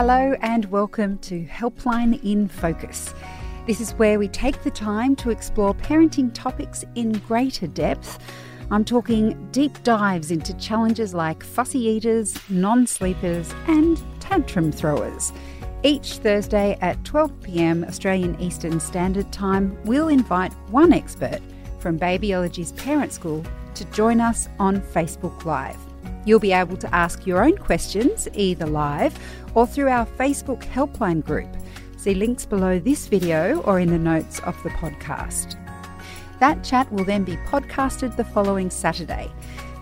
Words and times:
Hello, 0.00 0.36
and 0.42 0.64
welcome 0.66 1.18
to 1.18 1.44
Helpline 1.46 2.22
in 2.22 2.46
Focus. 2.46 3.12
This 3.66 3.80
is 3.80 3.94
where 3.94 4.20
we 4.20 4.28
take 4.28 4.62
the 4.62 4.70
time 4.70 5.16
to 5.16 5.30
explore 5.30 5.74
parenting 5.74 6.32
topics 6.32 6.84
in 6.94 7.14
greater 7.14 7.66
depth. 7.66 8.20
I'm 8.70 8.84
talking 8.84 9.48
deep 9.50 9.82
dives 9.82 10.30
into 10.30 10.56
challenges 10.56 11.14
like 11.14 11.42
fussy 11.42 11.80
eaters, 11.80 12.38
non 12.48 12.86
sleepers, 12.86 13.52
and 13.66 14.00
tantrum 14.20 14.70
throwers. 14.70 15.32
Each 15.82 16.18
Thursday 16.18 16.78
at 16.80 17.04
12 17.04 17.40
pm 17.40 17.82
Australian 17.82 18.40
Eastern 18.40 18.78
Standard 18.78 19.32
Time, 19.32 19.76
we'll 19.84 20.06
invite 20.06 20.52
one 20.70 20.92
expert 20.92 21.40
from 21.80 21.98
Babyology's 21.98 22.70
parent 22.70 23.12
school 23.12 23.44
to 23.74 23.84
join 23.86 24.20
us 24.20 24.48
on 24.60 24.80
Facebook 24.80 25.44
Live. 25.44 25.88
You'll 26.24 26.38
be 26.38 26.52
able 26.52 26.76
to 26.76 26.94
ask 26.94 27.26
your 27.26 27.42
own 27.42 27.56
questions 27.56 28.28
either 28.34 28.66
live 28.66 29.18
or 29.54 29.66
through 29.66 29.88
our 29.88 30.06
Facebook 30.06 30.62
helpline 30.62 31.24
group. 31.24 31.48
See 31.96 32.14
links 32.14 32.46
below 32.46 32.78
this 32.78 33.06
video 33.06 33.60
or 33.62 33.80
in 33.80 33.90
the 33.90 33.98
notes 33.98 34.38
of 34.40 34.60
the 34.62 34.70
podcast. 34.70 35.56
That 36.40 36.62
chat 36.62 36.92
will 36.92 37.04
then 37.04 37.24
be 37.24 37.36
podcasted 37.48 38.16
the 38.16 38.24
following 38.24 38.70
Saturday. 38.70 39.30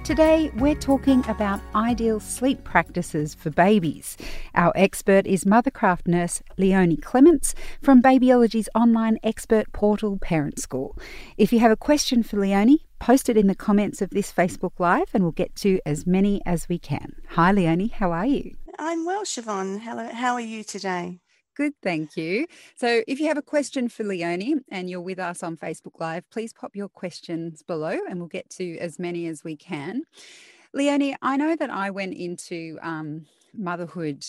Today, 0.06 0.52
we're 0.58 0.76
talking 0.76 1.28
about 1.28 1.60
ideal 1.74 2.20
sleep 2.20 2.62
practices 2.62 3.34
for 3.34 3.50
babies. 3.50 4.16
Our 4.54 4.72
expert 4.76 5.26
is 5.26 5.44
Mothercraft 5.44 6.06
nurse 6.06 6.44
Leonie 6.56 6.96
Clements 6.96 7.56
from 7.82 8.00
Babyology's 8.00 8.68
online 8.72 9.18
expert 9.24 9.72
portal 9.72 10.16
Parent 10.16 10.60
School. 10.60 10.96
If 11.36 11.52
you 11.52 11.58
have 11.58 11.72
a 11.72 11.76
question 11.76 12.22
for 12.22 12.38
Leonie, 12.38 12.86
post 13.00 13.28
it 13.28 13.36
in 13.36 13.48
the 13.48 13.56
comments 13.56 14.00
of 14.00 14.10
this 14.10 14.32
Facebook 14.32 14.78
Live 14.78 15.10
and 15.12 15.24
we'll 15.24 15.32
get 15.32 15.56
to 15.56 15.80
as 15.84 16.06
many 16.06 16.40
as 16.46 16.68
we 16.68 16.78
can. 16.78 17.16
Hi, 17.30 17.50
Leonie, 17.50 17.88
how 17.88 18.12
are 18.12 18.26
you? 18.26 18.54
I'm 18.78 19.06
well, 19.06 19.22
Siobhan. 19.22 19.80
Hello, 19.80 20.08
how 20.08 20.34
are 20.34 20.40
you 20.40 20.62
today? 20.62 21.20
Good, 21.56 21.72
thank 21.82 22.16
you. 22.16 22.46
So, 22.74 23.02
if 23.08 23.18
you 23.18 23.28
have 23.28 23.38
a 23.38 23.42
question 23.42 23.88
for 23.88 24.04
Leonie 24.04 24.56
and 24.70 24.90
you're 24.90 25.00
with 25.00 25.18
us 25.18 25.42
on 25.42 25.56
Facebook 25.56 25.98
Live, 25.98 26.28
please 26.30 26.52
pop 26.52 26.76
your 26.76 26.88
questions 26.88 27.62
below 27.62 27.98
and 28.08 28.18
we'll 28.18 28.28
get 28.28 28.50
to 28.50 28.76
as 28.78 28.98
many 28.98 29.26
as 29.28 29.42
we 29.42 29.56
can. 29.56 30.02
Leonie, 30.74 31.16
I 31.22 31.38
know 31.38 31.56
that 31.56 31.70
I 31.70 31.90
went 31.90 32.14
into 32.14 32.78
um, 32.82 33.24
motherhood 33.54 34.26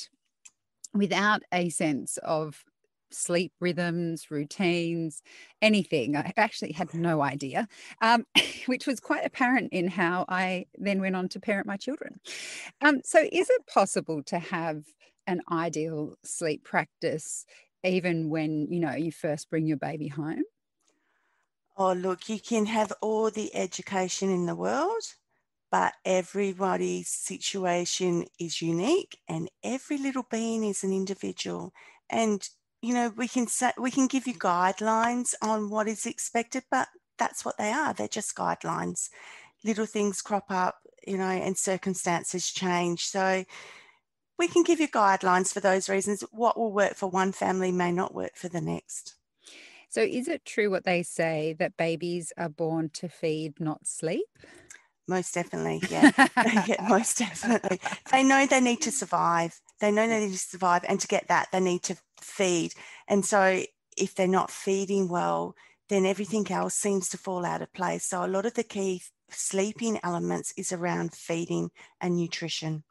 without 0.93 1.43
a 1.53 1.67
sense 1.69 2.17
of 2.23 2.63
sleep 3.11 3.53
rhythms, 3.59 4.29
routines, 4.29 5.21
anything. 5.61 6.15
I 6.15 6.33
actually 6.37 6.73
had 6.73 6.93
no 6.93 7.21
idea, 7.21 7.67
um, 8.01 8.25
which 8.65 8.87
was 8.87 8.99
quite 8.99 9.25
apparent 9.25 9.71
in 9.71 9.87
how 9.87 10.25
I 10.29 10.65
then 10.77 11.01
went 11.01 11.15
on 11.15 11.29
to 11.29 11.39
parent 11.39 11.67
my 11.67 11.77
children. 11.77 12.19
Um, 12.81 13.01
so, 13.03 13.19
is 13.31 13.49
it 13.49 13.67
possible 13.67 14.23
to 14.23 14.39
have 14.39 14.83
an 15.27 15.41
ideal 15.51 16.15
sleep 16.23 16.63
practice 16.63 17.45
even 17.83 18.29
when 18.29 18.67
you 18.71 18.79
know 18.79 18.95
you 18.95 19.11
first 19.11 19.49
bring 19.49 19.67
your 19.67 19.77
baby 19.77 20.07
home 20.07 20.43
oh 21.77 21.93
look 21.93 22.29
you 22.29 22.39
can 22.39 22.65
have 22.65 22.91
all 23.01 23.29
the 23.29 23.53
education 23.55 24.29
in 24.29 24.45
the 24.45 24.55
world 24.55 25.03
but 25.69 25.93
everybody's 26.05 27.09
situation 27.09 28.25
is 28.39 28.61
unique 28.61 29.19
and 29.27 29.49
every 29.63 29.97
little 29.97 30.25
being 30.31 30.63
is 30.63 30.83
an 30.83 30.93
individual 30.93 31.73
and 32.09 32.49
you 32.87 32.93
know 32.93 33.11
we 33.15 33.27
can 33.27 33.47
say 33.47 33.71
we 33.77 33.91
can 33.91 34.07
give 34.07 34.27
you 34.27 34.33
guidelines 34.33 35.33
on 35.41 35.69
what 35.69 35.87
is 35.87 36.05
expected 36.05 36.63
but 36.71 36.87
that's 37.17 37.43
what 37.43 37.57
they 37.57 37.71
are 37.71 37.93
they're 37.93 38.07
just 38.07 38.35
guidelines 38.35 39.09
little 39.63 39.85
things 39.85 40.21
crop 40.21 40.45
up 40.49 40.75
you 41.05 41.17
know 41.17 41.25
and 41.25 41.57
circumstances 41.57 42.51
change 42.51 43.05
so 43.05 43.43
we 44.37 44.47
can 44.47 44.63
give 44.63 44.79
you 44.79 44.87
guidelines 44.87 45.51
for 45.51 45.59
those 45.59 45.89
reasons. 45.89 46.23
What 46.31 46.57
will 46.57 46.71
work 46.71 46.95
for 46.95 47.09
one 47.09 47.31
family 47.31 47.71
may 47.71 47.91
not 47.91 48.13
work 48.13 48.35
for 48.35 48.49
the 48.49 48.61
next. 48.61 49.15
So, 49.89 50.01
is 50.01 50.27
it 50.27 50.45
true 50.45 50.69
what 50.69 50.83
they 50.83 51.01
say 51.03 51.55
that 51.59 51.77
babies 51.77 52.33
are 52.37 52.49
born 52.49 52.89
to 52.95 53.09
feed, 53.09 53.59
not 53.59 53.87
sleep? 53.87 54.27
Most 55.07 55.33
definitely, 55.33 55.81
yeah. 55.89 56.11
yeah. 56.67 56.85
Most 56.89 57.17
definitely. 57.17 57.79
They 58.11 58.23
know 58.23 58.45
they 58.45 58.59
need 58.59 58.81
to 58.81 58.91
survive. 58.91 59.59
They 59.79 59.91
know 59.91 60.07
they 60.07 60.25
need 60.25 60.33
to 60.33 60.37
survive, 60.37 60.83
and 60.87 60.99
to 60.99 61.07
get 61.07 61.29
that, 61.29 61.47
they 61.51 61.61
need 61.61 61.83
to 61.83 61.97
feed. 62.21 62.73
And 63.07 63.25
so, 63.25 63.63
if 63.97 64.13
they're 64.15 64.27
not 64.27 64.51
feeding 64.51 65.07
well, 65.07 65.55
then 65.89 66.05
everything 66.05 66.49
else 66.51 66.75
seems 66.75 67.09
to 67.09 67.17
fall 67.17 67.45
out 67.45 67.61
of 67.61 67.73
place. 67.73 68.05
So, 68.05 68.23
a 68.23 68.27
lot 68.27 68.45
of 68.45 68.53
the 68.53 68.63
key 68.63 69.01
sleeping 69.29 69.99
elements 70.03 70.53
is 70.57 70.71
around 70.71 71.13
feeding 71.13 71.71
and 72.01 72.15
nutrition. 72.15 72.83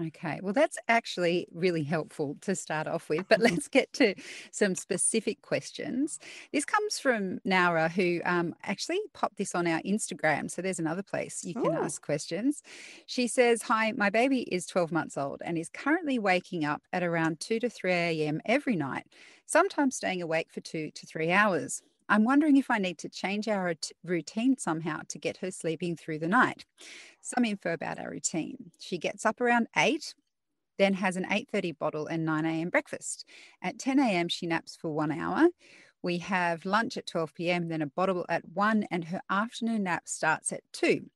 Okay, 0.00 0.40
well, 0.42 0.52
that's 0.52 0.76
actually 0.88 1.46
really 1.52 1.84
helpful 1.84 2.36
to 2.40 2.56
start 2.56 2.88
off 2.88 3.08
with. 3.08 3.26
But 3.28 3.40
let's 3.44 3.68
get 3.68 3.92
to 3.94 4.14
some 4.50 4.74
specific 4.74 5.42
questions. 5.42 6.18
This 6.52 6.64
comes 6.64 6.98
from 6.98 7.38
Naura, 7.46 7.90
who 7.90 8.20
um, 8.24 8.54
actually 8.64 9.00
popped 9.12 9.36
this 9.36 9.54
on 9.54 9.66
our 9.66 9.80
Instagram. 9.82 10.50
So 10.50 10.62
there's 10.62 10.78
another 10.78 11.02
place 11.02 11.44
you 11.44 11.54
can 11.54 11.66
Ooh. 11.66 11.82
ask 11.82 12.02
questions. 12.02 12.62
She 13.06 13.28
says, 13.28 13.62
Hi, 13.62 13.92
my 13.92 14.10
baby 14.10 14.42
is 14.42 14.66
12 14.66 14.90
months 14.90 15.16
old 15.16 15.42
and 15.44 15.56
is 15.56 15.68
currently 15.68 16.18
waking 16.18 16.64
up 16.64 16.82
at 16.92 17.02
around 17.02 17.40
2 17.40 17.60
to 17.60 17.68
3 17.68 17.92
a.m. 17.92 18.40
every 18.46 18.76
night, 18.76 19.06
sometimes 19.46 19.96
staying 19.96 20.22
awake 20.22 20.48
for 20.52 20.60
two 20.60 20.90
to 20.90 21.06
three 21.06 21.30
hours. 21.30 21.82
I'm 22.08 22.24
wondering 22.24 22.56
if 22.56 22.70
I 22.70 22.78
need 22.78 22.98
to 22.98 23.08
change 23.08 23.48
our 23.48 23.74
routine 24.04 24.58
somehow 24.58 25.00
to 25.08 25.18
get 25.18 25.38
her 25.38 25.50
sleeping 25.50 25.96
through 25.96 26.18
the 26.18 26.28
night. 26.28 26.64
Some 27.24 27.46
info 27.46 27.72
about 27.72 27.98
our 27.98 28.10
routine. 28.10 28.70
She 28.78 28.98
gets 28.98 29.24
up 29.24 29.40
around 29.40 29.68
8, 29.74 30.14
then 30.76 30.92
has 30.92 31.16
an 31.16 31.24
8:30 31.24 31.78
bottle 31.78 32.06
and 32.06 32.22
9 32.26 32.44
a.m. 32.44 32.68
breakfast. 32.68 33.24
At 33.62 33.78
10 33.78 33.98
a.m. 33.98 34.28
she 34.28 34.46
naps 34.46 34.76
for 34.76 34.90
1 34.90 35.10
hour. 35.10 35.48
We 36.02 36.18
have 36.18 36.66
lunch 36.66 36.98
at 36.98 37.06
12 37.06 37.34
p.m., 37.34 37.68
then 37.68 37.80
a 37.80 37.86
bottle 37.86 38.26
at 38.28 38.46
1 38.52 38.84
and 38.90 39.04
her 39.06 39.22
afternoon 39.30 39.84
nap 39.84 40.02
starts 40.06 40.52
at 40.52 40.60
2. 40.74 41.08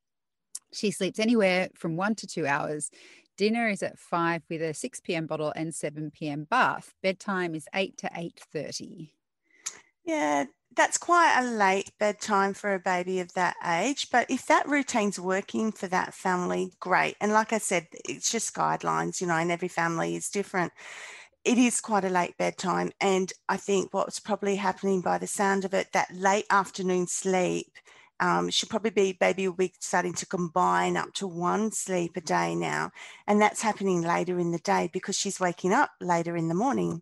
She 0.73 0.91
sleeps 0.91 1.19
anywhere 1.19 1.69
from 1.75 1.99
1 1.99 2.15
to 2.15 2.27
2 2.27 2.47
hours. 2.47 2.91
Dinner 3.37 3.69
is 3.69 3.83
at 3.83 3.99
5 3.99 4.45
with 4.49 4.63
a 4.63 4.73
6 4.73 5.01
p.m. 5.03 5.27
bottle 5.27 5.53
and 5.55 5.75
7 5.75 6.11
p.m. 6.11 6.45
bath. 6.45 6.95
Bedtime 7.03 7.55
is 7.55 7.69
8 7.75 7.99
to 7.99 8.09
8:30. 8.09 9.11
Yeah, 10.07 10.47
that's 10.79 10.97
quite 10.97 11.37
a 11.37 11.45
late 11.45 11.91
bedtime 11.99 12.55
for 12.55 12.73
a 12.73 12.79
baby 12.79 13.19
of 13.19 13.33
that 13.35 13.57
age. 13.67 14.07
But 14.13 14.31
if 14.31 14.47
that 14.47 14.69
routine's 14.69 15.19
working 15.19 15.73
for 15.73 15.89
that 15.89 16.15
family, 16.15 16.71
great. 16.79 17.17
And 17.21 17.33
like 17.33 17.53
I 17.53 17.59
said, 17.59 17.89
it's 18.09 18.31
just 18.31 18.55
guidelines, 18.55 19.21
you 19.21 19.27
know, 19.27 19.35
and 19.35 19.51
every 19.51 19.67
family 19.67 20.15
is 20.15 20.31
different. 20.31 20.73
It 21.45 21.59
is 21.59 21.81
quite 21.81 22.05
a 22.05 22.09
late 22.09 22.37
bedtime. 22.39 22.93
And 23.01 23.33
I 23.49 23.57
think 23.57 23.93
what's 23.93 24.21
probably 24.21 24.55
happening 24.55 25.01
by 25.01 25.19
the 25.19 25.27
sound 25.27 25.65
of 25.65 25.75
it, 25.75 25.89
that 25.95 26.15
late 26.15 26.47
afternoon 26.49 27.09
sleep 27.09 27.73
um, 28.21 28.49
should 28.49 28.69
probably 28.69 28.91
be 28.91 29.13
baby 29.19 29.49
will 29.49 29.57
be 29.57 29.73
starting 29.81 30.15
to 30.15 30.27
combine 30.27 30.97
up 30.97 31.13
to 31.15 31.27
one 31.27 31.73
sleep 31.73 32.17
a 32.17 32.21
day 32.21 32.55
now 32.55 32.91
and 33.29 33.41
that's 33.41 33.63
happening 33.63 34.03
later 34.03 34.41
in 34.41 34.51
the 34.51 34.59
day 34.59 34.91
because 34.93 35.17
she's 35.17 35.39
waking 35.39 35.73
up 35.73 35.93
later 36.01 36.37
in 36.37 36.49
the 36.49 36.55
morning 36.55 37.01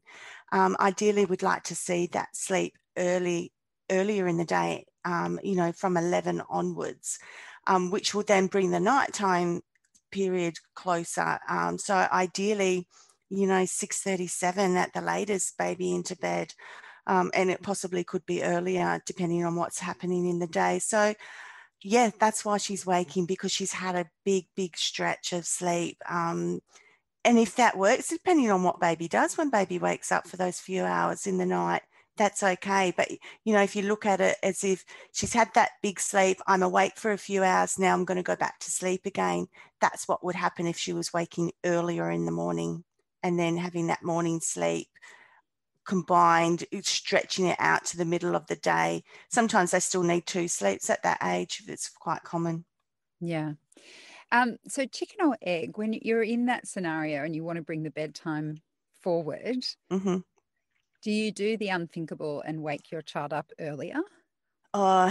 um, 0.53 0.77
ideally 0.79 1.25
we'd 1.25 1.43
like 1.43 1.63
to 1.63 1.75
see 1.75 2.07
that 2.13 2.29
sleep 2.37 2.75
early 2.99 3.51
earlier 3.91 4.27
in 4.27 4.37
the 4.37 4.45
day, 4.45 4.87
um, 5.05 5.39
you 5.43 5.57
know, 5.57 5.73
from 5.73 5.97
11 5.97 6.43
onwards, 6.49 7.19
um, 7.67 7.91
which 7.91 8.15
will 8.15 8.23
then 8.23 8.47
bring 8.47 8.71
the 8.71 8.81
nighttime 8.81 9.61
period 10.11 10.55
closer. 10.75 11.39
Um, 11.49 11.79
so 11.79 11.95
ideally, 12.13 12.87
you 13.31 13.47
know, 13.47 13.63
6.37 13.63 14.77
at 14.77 14.93
the 14.93 15.01
latest, 15.01 15.59
baby 15.59 15.95
into 15.95 16.17
bed. 16.17 16.53
Um, 17.07 17.31
and 17.35 17.51
it 17.51 17.63
possibly 17.63 18.03
could 18.03 18.27
be 18.27 18.43
earlier 18.43 19.01
depending 19.07 19.45
on 19.45 19.55
what's 19.55 19.79
happening 19.79 20.29
in 20.29 20.41
the 20.41 20.47
day. 20.47 20.81
So 20.81 21.15
yeah, 21.83 22.11
that's 22.19 22.45
why 22.45 22.59
she's 22.59 22.87
waking 22.87 23.27
because 23.27 23.53
she's 23.53 23.73
had 23.73 23.95
a 23.95 24.11
big, 24.25 24.47
big 24.57 24.77
stretch 24.77 25.33
of 25.33 25.47
sleep. 25.47 25.99
Um, 26.09 26.61
and 27.25 27.39
if 27.39 27.57
that 27.57 27.77
works, 27.77 28.09
depending 28.09 28.51
on 28.51 28.63
what 28.63 28.81
baby 28.81 29.09
does 29.09 29.37
when 29.37 29.51
baby 29.51 29.79
wakes 29.79 30.11
up 30.11 30.27
for 30.27 30.37
those 30.37 30.61
few 30.61 30.85
hours 30.85 31.27
in 31.27 31.39
the 31.39 31.47
night, 31.47 31.83
that's 32.17 32.43
okay. 32.43 32.93
But, 32.97 33.11
you 33.45 33.53
know, 33.53 33.63
if 33.63 33.77
you 33.77 33.83
look 33.83 34.07
at 34.07 34.21
it 34.21 34.37
as 34.43 34.65
if 34.65 34.85
she's 35.13 35.33
had 35.33 35.49
that 35.55 35.71
big 35.83 36.01
sleep, 36.01 36.39
I'm 36.47 36.63
awake 36.63 36.97
for 36.97 37.13
a 37.13 37.19
few 37.19 37.43
hours, 37.43 37.79
now 37.79 37.95
I'm 37.95 38.05
going 38.05 38.17
to 38.17 38.23
go 38.23 38.37
back 38.37 38.59
to 38.61 38.71
sleep 38.71 39.07
again. 39.07 39.49
That's 39.81 40.09
what 40.09 40.25
would 40.25 40.35
happen 40.35 40.67
if 40.67 40.79
she 40.79 40.93
was 40.93 41.13
waking 41.13 41.53
earlier 41.65 42.11
in 42.11 42.25
the 42.25 42.33
morning 42.33 42.85
and 43.23 43.39
then 43.39 43.57
having 43.57 43.89
that 43.89 44.03
morning 44.03 44.41
sleep 44.41 44.89
combined, 45.87 46.65
stretching 46.83 47.47
it 47.47 47.57
out 47.59 47.85
to 47.87 47.97
the 47.97 48.05
middle 48.05 48.35
of 48.35 48.47
the 48.49 48.57
day. 48.57 49.05
Sometimes 49.29 49.71
they 49.71 49.81
still 49.81 50.03
need 50.03 50.27
two 50.27 50.49
sleeps 50.49 50.91
at 50.91 51.03
that 51.05 51.19
age. 51.23 51.63
It's 51.67 51.89
quite 51.89 52.23
common. 52.25 52.65
Yeah. 53.21 53.53
Um, 54.33 54.57
so, 54.67 54.85
chicken 54.87 55.25
or 55.25 55.39
egg, 55.41 55.79
when 55.79 55.93
you're 55.93 56.23
in 56.23 56.47
that 56.47 56.67
scenario 56.67 57.23
and 57.25 57.35
you 57.35 57.45
want 57.45 57.57
to 57.57 57.63
bring 57.63 57.85
the 57.85 57.91
bedtime 57.91 58.61
forward, 59.01 59.65
mm-hmm. 59.91 60.19
Do 61.07 61.13
you 61.13 61.31
do 61.31 61.57
the 61.57 61.69
unthinkable 61.69 62.43
and 62.45 62.65
wake 62.65 62.91
your 62.91 63.01
child 63.01 63.33
up 63.33 63.53
earlier? 63.61 64.01
Uh, 64.75 65.09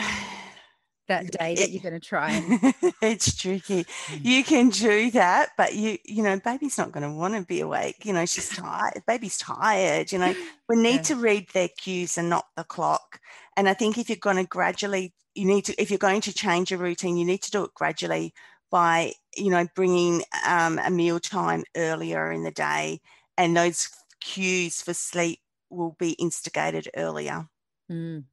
that 1.07 1.31
day 1.39 1.55
that 1.55 1.71
you're 1.71 1.81
going 1.81 1.93
to 1.93 2.05
try 2.05 2.31
and... 2.31 2.73
it's 3.01 3.33
tricky 3.33 3.85
mm. 3.85 4.19
you 4.21 4.43
can 4.43 4.67
do 4.67 5.09
that 5.11 5.51
but 5.57 5.73
you 5.73 5.97
you 6.03 6.21
know 6.21 6.37
baby's 6.37 6.77
not 6.77 6.91
going 6.91 7.09
to 7.09 7.17
want 7.17 7.33
to 7.33 7.45
be 7.45 7.61
awake 7.61 8.03
you 8.03 8.11
know 8.11 8.25
she's 8.25 8.49
tired 8.49 9.03
baby's 9.07 9.37
tired 9.37 10.11
you 10.11 10.19
know 10.19 10.35
we 10.67 10.75
need 10.75 10.95
yeah. 10.95 11.01
to 11.01 11.15
read 11.15 11.47
their 11.53 11.69
cues 11.77 12.17
and 12.17 12.29
not 12.29 12.43
the 12.57 12.65
clock 12.65 13.21
and 13.55 13.69
i 13.69 13.73
think 13.73 13.97
if 13.97 14.09
you're 14.09 14.17
going 14.17 14.35
to 14.35 14.43
gradually 14.43 15.13
you 15.33 15.45
need 15.45 15.63
to 15.63 15.81
if 15.81 15.89
you're 15.89 15.97
going 15.97 16.19
to 16.19 16.33
change 16.33 16.73
a 16.73 16.77
routine 16.77 17.15
you 17.15 17.25
need 17.25 17.41
to 17.41 17.51
do 17.51 17.63
it 17.63 17.73
gradually 17.73 18.33
by 18.69 19.13
you 19.37 19.49
know 19.49 19.65
bringing 19.77 20.23
um, 20.45 20.77
a 20.77 20.89
meal 20.89 21.21
time 21.21 21.63
earlier 21.77 22.33
in 22.33 22.43
the 22.43 22.51
day 22.51 22.99
and 23.37 23.55
those 23.55 23.87
cues 24.19 24.81
for 24.81 24.93
sleep 24.93 25.39
will 25.75 25.95
be 25.99 26.11
instigated 26.11 26.89
earlier 26.95 27.47
mm. 27.91 28.23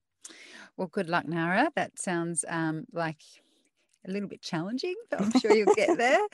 Well, 0.77 0.89
good 0.89 1.09
luck, 1.09 1.27
Nara. 1.29 1.71
That 1.77 1.99
sounds 1.99 2.45
um, 2.49 2.87
like 2.93 3.21
a 4.07 4.11
little 4.11 4.29
bit 4.29 4.43
challenging, 4.43 4.95
but 5.11 5.21
I'm 5.21 5.39
sure 5.39 5.55
you'll 5.55 5.75
get 5.75 5.99
there. 5.99 6.21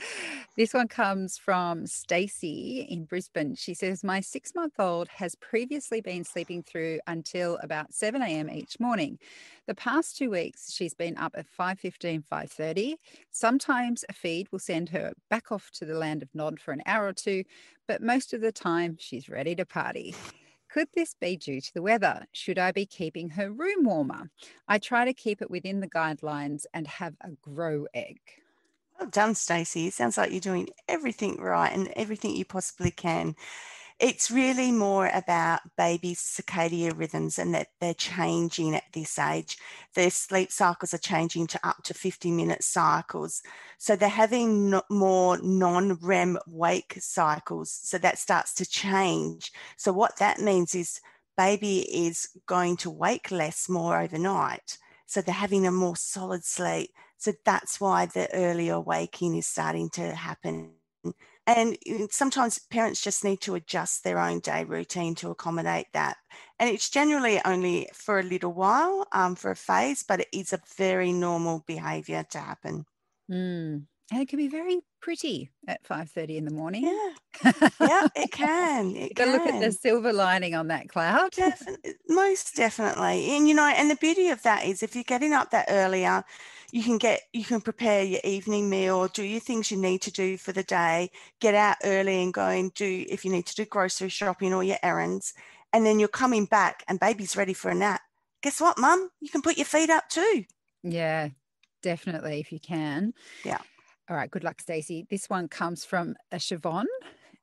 This 0.57 0.75
one 0.75 0.89
comes 0.89 1.39
from 1.39 1.87
Stacey 1.87 2.85
in 2.91 3.05
Brisbane. 3.05 3.55
She 3.55 3.75
says, 3.75 4.03
My 4.03 4.21
six 4.21 4.57
month 4.57 4.73
old 4.81 5.07
has 5.07 5.37
previously 5.37 6.01
been 6.01 6.25
sleeping 6.25 6.65
through 6.65 6.99
until 7.07 7.59
about 7.63 7.95
7 7.95 8.21
a.m. 8.23 8.51
each 8.51 8.81
morning. 8.81 9.21
The 9.69 9.77
past 9.77 10.17
two 10.17 10.31
weeks, 10.31 10.73
she's 10.73 10.95
been 10.95 11.17
up 11.17 11.37
at 11.37 11.47
5.15, 11.47 12.25
5.30. 12.27 12.95
Sometimes 13.31 14.05
a 14.09 14.13
feed 14.13 14.51
will 14.51 14.59
send 14.59 14.89
her 14.89 15.13
back 15.31 15.53
off 15.53 15.71
to 15.75 15.85
the 15.85 15.97
land 15.97 16.25
of 16.25 16.35
Nod 16.35 16.59
for 16.59 16.73
an 16.73 16.83
hour 16.85 17.07
or 17.07 17.13
two, 17.13 17.45
but 17.87 18.03
most 18.03 18.33
of 18.33 18.41
the 18.41 18.51
time, 18.51 18.97
she's 18.99 19.29
ready 19.29 19.55
to 19.55 19.65
party. 19.65 20.17
Could 20.69 20.89
this 20.95 21.15
be 21.15 21.37
due 21.37 21.61
to 21.61 21.75
the 21.75 21.83
weather? 21.83 22.27
Should 22.33 22.59
I 22.59 22.73
be 22.73 22.87
keeping 22.87 23.31
her 23.31 23.51
room 23.51 23.85
warmer? 23.85 24.31
I 24.69 24.79
try 24.79 25.05
to 25.05 25.15
keep 25.15 25.41
it 25.41 25.51
within 25.51 25.81
the 25.81 25.89
guidelines 25.89 26.65
and 26.75 26.87
have 26.87 27.15
a 27.23 27.31
Gro 27.43 27.87
Egg. 27.95 28.19
Well 28.99 29.09
done, 29.09 29.35
Stacey. 29.35 29.87
It 29.87 29.95
sounds 29.95 30.19
like 30.19 30.31
you're 30.31 30.41
doing 30.41 30.69
everything 30.89 31.37
right 31.41 31.73
and 31.73 31.89
everything 31.97 32.35
you 32.35 32.45
possibly 32.45 32.91
can 32.91 33.35
it's 34.01 34.31
really 34.31 34.71
more 34.71 35.11
about 35.13 35.61
babies' 35.77 36.21
circadian 36.21 36.97
rhythms 36.97 37.39
and 37.39 37.53
that 37.55 37.69
they're 37.81 37.95
changing 37.95 38.77
at 38.77 38.93
this 38.93 39.19
age. 39.19 39.59
Their 39.95 40.11
sleep 40.11 40.53
cycles 40.53 40.95
are 40.95 40.99
changing 40.99 41.49
to 41.49 41.61
up 41.67 41.83
to 41.85 41.95
50 41.95 42.31
minute 42.31 42.63
cycles. 42.63 43.43
So 43.77 43.97
they're 43.97 44.09
having 44.09 44.81
more 44.89 45.39
non 45.43 45.95
REM 46.01 46.39
wake 46.47 46.97
cycles. 47.01 47.73
So 47.73 47.99
that 47.99 48.19
starts 48.19 48.55
to 48.55 48.67
change. 48.67 49.53
So 49.77 49.93
what 49.93 50.17
that 50.19 50.39
means 50.39 50.77
is 50.77 51.01
baby 51.37 51.81
is 52.07 52.29
going 52.47 52.77
to 52.79 52.91
wake 52.91 53.33
less 53.33 53.69
more 53.69 54.01
overnight. 54.01 54.79
So 55.07 55.23
they're 55.23 55.35
having 55.35 55.67
a 55.67 55.73
more 55.73 55.97
solid 55.97 56.45
sleep. 56.45 56.91
So 57.17 57.33
that's 57.45 57.81
why 57.81 58.07
the 58.07 58.33
earlier 58.33 58.79
waking 58.79 59.35
is 59.37 59.47
starting 59.49 59.91
to 59.91 60.15
happen 60.15 60.71
and 61.49 61.77
sometimes 62.13 62.59
parents 62.59 63.03
just 63.03 63.25
need 63.25 63.41
to 63.43 63.55
adjust 63.57 64.05
their 64.05 64.19
own 64.19 64.41
day 64.41 64.65
routine 64.65 65.15
to 65.17 65.31
accommodate 65.31 65.89
that. 65.95 66.19
And 66.59 66.71
it's 66.71 66.91
generally 66.91 67.41
only 67.45 67.89
for 67.95 68.21
a 68.21 68.23
little 68.23 68.53
while, 68.53 69.07
um, 69.13 69.35
for 69.35 69.51
a 69.51 69.57
phase, 69.57 70.03
but 70.03 70.21
it 70.21 70.29
is 70.33 70.53
a 70.53 70.61
very 70.77 71.13
normal 71.13 71.65
behavior 71.67 72.25
to 72.31 72.39
happen. 72.39 72.87
Mm. 73.31 73.87
And 74.11 74.23
it 74.23 74.29
can 74.29 74.39
be 74.39 74.49
very 74.49 74.81
pretty 75.03 75.51
at 75.67 75.85
5.30 75.85 76.37
in 76.37 76.45
the 76.47 76.51
morning. 76.51 76.85
Yeah, 76.85 77.53
yeah 77.81 78.09
it 78.17 78.33
can. 78.33 78.97
It 78.97 79.17
can. 79.17 79.33
look 79.33 79.43
at 79.43 79.61
the 79.61 79.71
silver 79.71 80.15
lining 80.15 80.55
on 80.55 80.69
that 80.69 80.89
cloud. 80.89 81.33
Definitely, 81.37 81.95
most 82.09 82.57
definitely. 82.57 83.37
And, 83.37 83.47
you 83.47 83.55
know, 83.55 83.67
and 83.67 83.91
the 83.91 83.97
beauty 83.97 84.29
of 84.29 84.43
that 84.43 84.65
is 84.65 84.83
if 84.83 84.95
you're 84.95 85.05
getting 85.05 85.35
up 85.35 85.51
that 85.51 85.67
earlier, 85.69 86.25
you 86.73 86.83
can 86.83 86.99
get 86.99 87.23
you 87.33 87.45
can 87.45 87.61
prepare 87.61 88.03
your 88.03 88.21
evening 88.25 88.69
meal 88.69 89.09
do 89.09 89.23
your 89.23 89.41
things 89.41 89.71
you 89.71 89.77
need 89.77 90.03
to 90.03 90.11
do 90.11 90.37
for 90.37 90.53
the 90.53 90.63
day 90.63 91.11
get 91.41 91.55
out 91.55 91.77
early 91.85 92.23
and 92.23 92.35
go 92.35 92.47
and 92.47 92.75
do 92.75 93.05
if 93.09 93.25
you 93.25 93.33
need 93.33 93.47
to 93.47 93.55
do 93.55 93.65
grocery 93.65 94.09
shopping 94.09 94.53
or 94.53 94.63
your 94.63 94.77
errands 94.83 95.33
and 95.73 95.87
then 95.87 95.99
you're 95.99 96.09
coming 96.09 96.45
back 96.45 96.85
and 96.89 97.01
baby's 97.01 97.37
ready 97.37 97.55
for 97.55 97.71
a 97.71 97.75
nap 97.75 98.01
guess 98.43 98.61
what 98.61 98.79
mum 98.79 99.11
you 99.21 99.31
can 99.31 99.43
put 99.43 99.57
your 99.57 99.65
feet 99.65 99.91
up 99.91 100.09
too 100.09 100.45
yeah 100.83 101.29
definitely 101.83 102.41
if 102.41 102.53
you 102.53 102.61
can 102.61 103.13
yeah 103.45 103.59
all 104.09 104.17
right 104.17 104.31
good 104.31 104.45
luck 104.45 104.61
stacey 104.61 105.07
this 105.11 105.29
one 105.29 105.49
comes 105.49 105.85
from 105.85 106.15
a 106.33 106.37
siobhan 106.37 106.87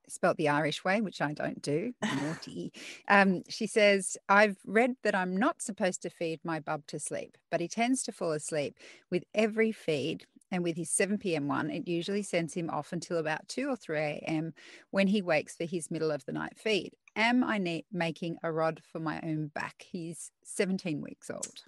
spelt 0.07 0.38
the 0.38 0.50
Irish 0.50 0.83
way, 0.83 1.01
which 1.01 1.21
I 1.21 1.33
don't 1.33 1.62
do. 1.62 1.94
Naughty. 2.03 2.71
um, 3.07 3.44
she 3.50 3.67
says, 3.67 4.17
I've 4.29 4.57
read 4.65 4.95
that 5.03 5.15
I'm 5.15 5.35
not 5.35 5.62
supposed 5.62 6.01
to 6.03 6.09
feed 6.09 6.39
my 6.44 6.59
bub 6.59 6.85
to 6.88 7.00
sleep, 7.00 7.38
but 7.51 7.62
he 7.62 7.67
tends 7.67 8.03
to 8.03 8.12
fall 8.12 8.31
asleep 8.31 8.77
with 9.12 9.23
every 9.33 9.71
feed. 9.71 10.25
And 10.51 10.63
with 10.63 10.77
his 10.77 10.91
7 10.91 11.17
p.m. 11.17 11.47
one, 11.47 11.71
it 11.71 11.88
usually 11.88 12.21
sends 12.21 12.53
him 12.53 12.69
off 12.69 12.94
until 12.94 13.17
about 13.17 13.47
2 13.47 13.67
or 13.67 13.75
3 13.75 13.97
a.m. 13.97 14.53
when 14.91 15.07
he 15.07 15.21
wakes 15.21 15.56
for 15.56 15.65
his 15.65 15.89
middle 15.89 16.12
of 16.12 16.23
the 16.25 16.31
night 16.31 16.53
feed. 16.56 16.94
Am 17.15 17.44
I 17.44 17.57
ne- 17.57 17.85
making 17.91 18.38
a 18.44 18.51
rod 18.51 18.79
for 18.91 19.00
my 19.00 19.19
own 19.23 19.47
back? 19.47 19.85
He's 19.89 20.31
17 20.44 21.01
weeks 21.01 21.31
old. 21.31 21.63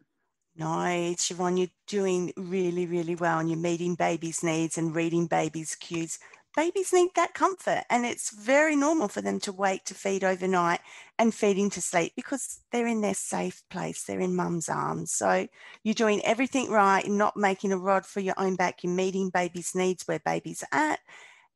Nice, 0.57 1.29
Siobhan. 1.29 1.57
You're 1.57 1.67
doing 1.87 2.33
really, 2.35 2.85
really 2.85 3.15
well, 3.15 3.39
and 3.39 3.49
you're 3.49 3.59
meeting 3.59 3.95
baby's 3.95 4.43
needs 4.43 4.77
and 4.77 4.95
reading 4.95 5.27
baby's 5.27 5.75
cues 5.75 6.19
babies 6.55 6.91
need 6.91 7.09
that 7.15 7.35
comfort 7.35 7.83
and 7.87 8.03
it's 8.03 8.31
very 8.31 8.75
normal 8.75 9.07
for 9.07 9.21
them 9.21 9.39
to 9.39 9.51
wait 9.53 9.85
to 9.85 9.93
feed 9.93 10.23
overnight 10.23 10.79
and 11.19 11.35
feeding 11.35 11.69
to 11.69 11.79
sleep 11.79 12.13
because 12.15 12.61
they're 12.71 12.87
in 12.87 13.01
their 13.01 13.13
safe 13.13 13.61
place 13.69 14.03
they're 14.05 14.19
in 14.19 14.35
mum's 14.35 14.67
arms 14.67 15.11
so 15.11 15.47
you're 15.83 15.93
doing 15.93 16.19
everything 16.25 16.67
right 16.71 17.05
you're 17.05 17.15
not 17.15 17.37
making 17.37 17.71
a 17.71 17.77
rod 17.77 18.07
for 18.07 18.21
your 18.21 18.33
own 18.39 18.55
back 18.55 18.83
you're 18.83 18.91
meeting 18.91 19.29
baby's 19.29 19.75
needs 19.75 20.07
where 20.07 20.19
baby's 20.25 20.63
at 20.71 20.99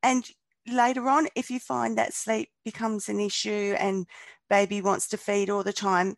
and 0.04 0.30
later 0.68 1.08
on 1.10 1.28
if 1.36 1.50
you 1.50 1.60
find 1.60 1.98
that 1.98 2.14
sleep 2.14 2.50
becomes 2.64 3.10
an 3.10 3.20
issue 3.20 3.76
and 3.80 4.06
baby 4.50 4.82
wants 4.82 5.08
to 5.08 5.18
feed 5.18 5.50
all 5.50 5.64
the 5.64 5.74
time 5.74 6.16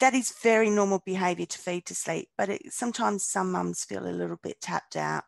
that 0.00 0.14
is 0.14 0.34
very 0.42 0.70
normal 0.70 1.00
behavior 1.04 1.46
to 1.46 1.58
feed 1.58 1.84
to 1.84 1.94
sleep 1.94 2.28
but 2.36 2.48
it, 2.48 2.72
sometimes 2.72 3.24
some 3.24 3.52
mums 3.52 3.84
feel 3.84 4.06
a 4.06 4.10
little 4.10 4.38
bit 4.42 4.60
tapped 4.60 4.96
out 4.96 5.24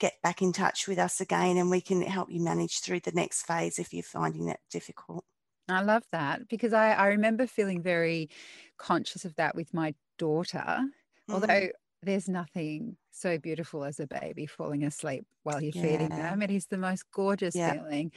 get 0.00 0.14
back 0.22 0.42
in 0.42 0.52
touch 0.52 0.88
with 0.88 0.98
us 0.98 1.20
again 1.20 1.56
and 1.56 1.70
we 1.70 1.80
can 1.80 2.02
help 2.02 2.30
you 2.30 2.42
manage 2.42 2.80
through 2.80 3.00
the 3.00 3.12
next 3.12 3.42
phase 3.42 3.78
if 3.78 3.92
you're 3.92 4.02
finding 4.02 4.46
that 4.46 4.60
difficult. 4.70 5.24
I 5.68 5.82
love 5.82 6.02
that 6.10 6.48
because 6.48 6.72
I, 6.72 6.92
I 6.92 7.08
remember 7.08 7.46
feeling 7.46 7.82
very 7.82 8.30
conscious 8.78 9.24
of 9.24 9.36
that 9.36 9.54
with 9.54 9.72
my 9.72 9.94
daughter, 10.18 10.64
mm-hmm. 10.66 11.34
although 11.34 11.68
there's 12.02 12.28
nothing 12.28 12.96
so 13.12 13.38
beautiful 13.38 13.84
as 13.84 14.00
a 14.00 14.06
baby 14.06 14.46
falling 14.46 14.84
asleep 14.84 15.26
while 15.42 15.62
you're 15.62 15.72
yeah. 15.74 15.82
feeding 15.82 16.08
them. 16.08 16.42
It 16.42 16.50
is 16.50 16.66
the 16.66 16.78
most 16.78 17.04
gorgeous 17.12 17.54
yeah. 17.54 17.74
feeling. 17.74 18.10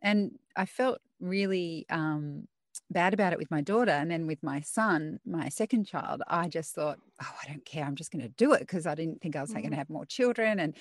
And 0.00 0.38
I 0.56 0.64
felt 0.64 1.00
really 1.20 1.84
um, 1.90 2.46
bad 2.90 3.14
about 3.14 3.32
it 3.32 3.38
with 3.38 3.50
my 3.50 3.60
daughter. 3.60 3.92
And 3.92 4.10
then 4.10 4.26
with 4.26 4.42
my 4.42 4.60
son, 4.60 5.18
my 5.26 5.48
second 5.48 5.86
child, 5.86 6.22
I 6.26 6.48
just 6.48 6.74
thought, 6.74 6.98
oh, 7.22 7.34
I 7.42 7.48
don't 7.48 7.64
care. 7.64 7.84
I'm 7.84 7.96
just 7.96 8.10
going 8.10 8.22
to 8.22 8.28
do 8.30 8.52
it 8.52 8.60
because 8.60 8.86
I 8.86 8.94
didn't 8.94 9.20
think 9.20 9.36
I 9.36 9.40
was 9.40 9.50
mm. 9.50 9.54
going 9.54 9.70
to 9.70 9.76
have 9.76 9.90
more 9.90 10.06
children. 10.06 10.60
And 10.60 10.74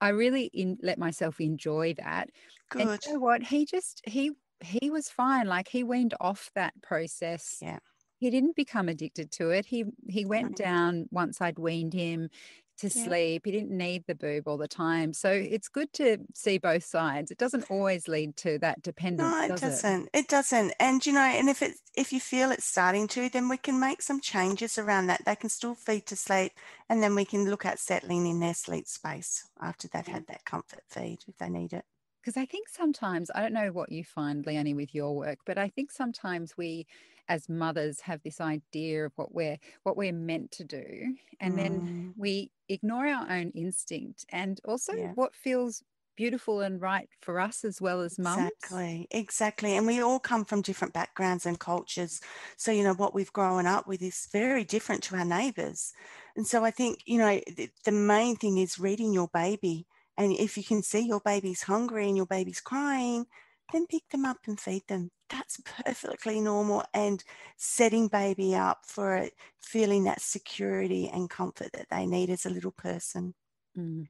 I 0.00 0.10
really 0.10 0.44
in, 0.52 0.78
let 0.82 0.98
myself 0.98 1.40
enjoy 1.40 1.94
that. 1.98 2.30
Good. 2.70 2.82
And 2.82 3.00
you 3.06 3.12
know 3.14 3.18
what? 3.20 3.42
He 3.42 3.64
just, 3.64 4.02
he, 4.04 4.32
he 4.60 4.90
was 4.90 5.08
fine. 5.08 5.46
Like 5.46 5.68
he 5.68 5.84
weaned 5.84 6.14
off 6.20 6.50
that 6.54 6.74
process. 6.82 7.58
Yeah. 7.60 7.78
He 8.18 8.30
didn't 8.30 8.56
become 8.56 8.88
addicted 8.88 9.30
to 9.32 9.50
it. 9.50 9.66
He 9.66 9.84
he 10.08 10.24
went 10.24 10.56
down 10.56 11.08
once 11.10 11.42
I'd 11.42 11.58
weaned 11.58 11.92
him 11.92 12.30
to 12.78 12.88
yeah. 12.88 13.04
sleep. 13.04 13.42
He 13.44 13.52
didn't 13.52 13.70
need 13.70 14.04
the 14.06 14.14
boob 14.14 14.48
all 14.48 14.56
the 14.56 14.68
time. 14.68 15.12
So 15.12 15.30
it's 15.30 15.68
good 15.68 15.92
to 15.94 16.18
see 16.34 16.58
both 16.58 16.84
sides. 16.84 17.30
It 17.30 17.38
doesn't 17.38 17.70
always 17.70 18.08
lead 18.08 18.36
to 18.38 18.58
that 18.58 18.82
dependence. 18.82 19.30
No, 19.30 19.44
it 19.44 19.48
does 19.48 19.60
doesn't. 19.60 20.08
It? 20.12 20.20
it? 20.20 20.28
doesn't. 20.28 20.74
And 20.80 21.04
you 21.04 21.12
know, 21.12 21.20
and 21.20 21.48
if 21.48 21.62
it 21.62 21.72
if 21.96 22.12
you 22.12 22.20
feel 22.20 22.50
it's 22.50 22.64
starting 22.64 23.08
to, 23.08 23.28
then 23.28 23.48
we 23.48 23.56
can 23.56 23.78
make 23.78 24.02
some 24.02 24.20
changes 24.20 24.78
around 24.78 25.06
that. 25.06 25.24
They 25.24 25.36
can 25.36 25.50
still 25.50 25.74
feed 25.74 26.06
to 26.06 26.16
sleep, 26.16 26.52
and 26.88 27.02
then 27.02 27.14
we 27.14 27.24
can 27.24 27.48
look 27.48 27.64
at 27.64 27.78
settling 27.78 28.26
in 28.26 28.40
their 28.40 28.54
sleep 28.54 28.86
space 28.86 29.48
after 29.60 29.88
they've 29.88 30.06
had 30.06 30.26
that 30.26 30.44
comfort 30.44 30.82
feed 30.88 31.20
if 31.28 31.38
they 31.38 31.48
need 31.48 31.72
it 31.72 31.84
because 32.24 32.40
I 32.40 32.46
think 32.46 32.70
sometimes 32.70 33.30
I 33.34 33.42
don't 33.42 33.52
know 33.52 33.70
what 33.70 33.92
you 33.92 34.02
find, 34.02 34.46
Leonie, 34.46 34.72
with 34.72 34.94
your 34.94 35.14
work, 35.14 35.40
but 35.44 35.58
I 35.58 35.68
think 35.68 35.90
sometimes 35.92 36.56
we 36.56 36.86
as 37.28 37.48
mothers 37.48 38.00
have 38.00 38.20
this 38.22 38.40
idea 38.40 39.06
of 39.06 39.12
what 39.16 39.34
we're 39.34 39.58
what 39.82 39.96
we're 39.96 40.12
meant 40.12 40.50
to 40.50 40.64
do 40.64 41.14
and 41.40 41.54
mm. 41.54 41.56
then 41.56 42.14
we 42.16 42.50
ignore 42.68 43.06
our 43.06 43.30
own 43.30 43.50
instinct 43.54 44.24
and 44.30 44.60
also 44.64 44.92
yeah. 44.92 45.12
what 45.14 45.34
feels 45.34 45.82
beautiful 46.16 46.60
and 46.60 46.80
right 46.80 47.08
for 47.20 47.40
us 47.40 47.64
as 47.64 47.80
well 47.80 48.00
as 48.00 48.18
mums. 48.18 48.50
Exactly, 48.62 49.08
exactly. 49.10 49.76
And 49.76 49.86
we 49.86 50.00
all 50.00 50.18
come 50.18 50.44
from 50.44 50.62
different 50.62 50.94
backgrounds 50.94 51.46
and 51.46 51.58
cultures. 51.58 52.20
So, 52.56 52.70
you 52.70 52.84
know, 52.84 52.94
what 52.94 53.14
we've 53.14 53.32
grown 53.32 53.66
up 53.66 53.86
with 53.86 54.02
is 54.02 54.28
very 54.32 54.64
different 54.64 55.02
to 55.04 55.16
our 55.16 55.24
neighbours. 55.24 55.92
And 56.36 56.46
so 56.46 56.64
I 56.64 56.70
think, 56.70 57.00
you 57.06 57.18
know, 57.18 57.40
the, 57.56 57.68
the 57.84 57.92
main 57.92 58.36
thing 58.36 58.58
is 58.58 58.78
reading 58.78 59.12
your 59.12 59.28
baby. 59.32 59.86
And 60.16 60.32
if 60.32 60.56
you 60.56 60.64
can 60.64 60.82
see 60.82 61.00
your 61.00 61.20
baby's 61.20 61.62
hungry 61.62 62.06
and 62.06 62.16
your 62.16 62.26
baby's 62.26 62.60
crying, 62.60 63.26
then 63.74 63.86
pick 63.86 64.08
them 64.10 64.24
up 64.24 64.38
and 64.46 64.58
feed 64.58 64.86
them 64.88 65.10
that's 65.34 65.60
perfectly 65.64 66.40
normal 66.40 66.84
and 66.92 67.24
setting 67.56 68.08
baby 68.08 68.54
up 68.54 68.80
for 68.86 69.16
it, 69.16 69.34
feeling 69.60 70.04
that 70.04 70.20
security 70.20 71.10
and 71.12 71.30
comfort 71.30 71.72
that 71.72 71.88
they 71.90 72.06
need 72.06 72.30
as 72.30 72.46
a 72.46 72.50
little 72.50 72.72
person. 72.72 73.34
Mm. 73.76 74.06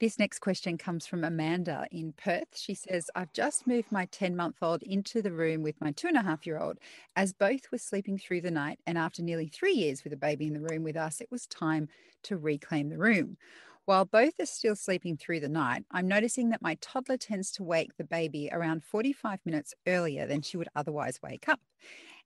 This 0.00 0.18
next 0.18 0.40
question 0.40 0.76
comes 0.76 1.06
from 1.06 1.22
Amanda 1.22 1.86
in 1.92 2.12
Perth. 2.12 2.56
She 2.56 2.74
says, 2.74 3.08
I've 3.14 3.32
just 3.32 3.66
moved 3.66 3.92
my 3.92 4.06
10 4.06 4.34
month 4.34 4.56
old 4.60 4.82
into 4.82 5.22
the 5.22 5.32
room 5.32 5.62
with 5.62 5.80
my 5.80 5.92
two 5.92 6.08
and 6.08 6.16
a 6.16 6.22
half 6.22 6.44
year 6.46 6.58
old. 6.58 6.78
As 7.14 7.32
both 7.32 7.70
were 7.70 7.78
sleeping 7.78 8.18
through 8.18 8.40
the 8.40 8.50
night, 8.50 8.80
and 8.86 8.98
after 8.98 9.22
nearly 9.22 9.46
three 9.46 9.72
years 9.72 10.02
with 10.02 10.12
a 10.12 10.16
baby 10.16 10.48
in 10.48 10.52
the 10.52 10.60
room 10.60 10.82
with 10.82 10.96
us, 10.96 11.20
it 11.20 11.30
was 11.30 11.46
time 11.46 11.88
to 12.24 12.36
reclaim 12.36 12.88
the 12.88 12.98
room. 12.98 13.36
While 13.86 14.06
both 14.06 14.40
are 14.40 14.46
still 14.46 14.76
sleeping 14.76 15.18
through 15.18 15.40
the 15.40 15.48
night, 15.48 15.84
I'm 15.90 16.08
noticing 16.08 16.48
that 16.50 16.62
my 16.62 16.76
toddler 16.80 17.18
tends 17.18 17.52
to 17.52 17.62
wake 17.62 17.96
the 17.98 18.04
baby 18.04 18.48
around 18.50 18.82
45 18.82 19.40
minutes 19.44 19.74
earlier 19.86 20.26
than 20.26 20.40
she 20.40 20.56
would 20.56 20.68
otherwise 20.74 21.20
wake 21.22 21.50
up. 21.50 21.60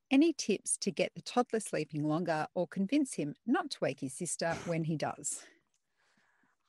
Any 0.09 0.33
tips 0.33 0.77
to 0.79 0.93
get 0.93 1.13
the 1.17 1.21
toddler 1.23 1.59
sleeping 1.59 2.05
longer 2.05 2.47
or 2.55 2.69
convince 2.69 3.15
him 3.15 3.35
not 3.45 3.71
to 3.73 3.79
wake 3.81 4.01
his 4.01 4.15
sister 4.15 4.57
when 4.67 4.85
he 4.85 4.97
does? 4.97 5.43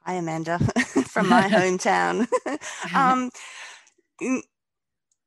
Hi, 0.06 0.16
Amanda, 0.16 0.58
from 1.08 1.30
my 1.30 1.44
hometown. 1.50 2.28
um, 2.96 3.30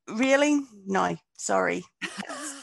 really? 0.09 0.59
No, 0.85 1.15
sorry. 1.37 1.85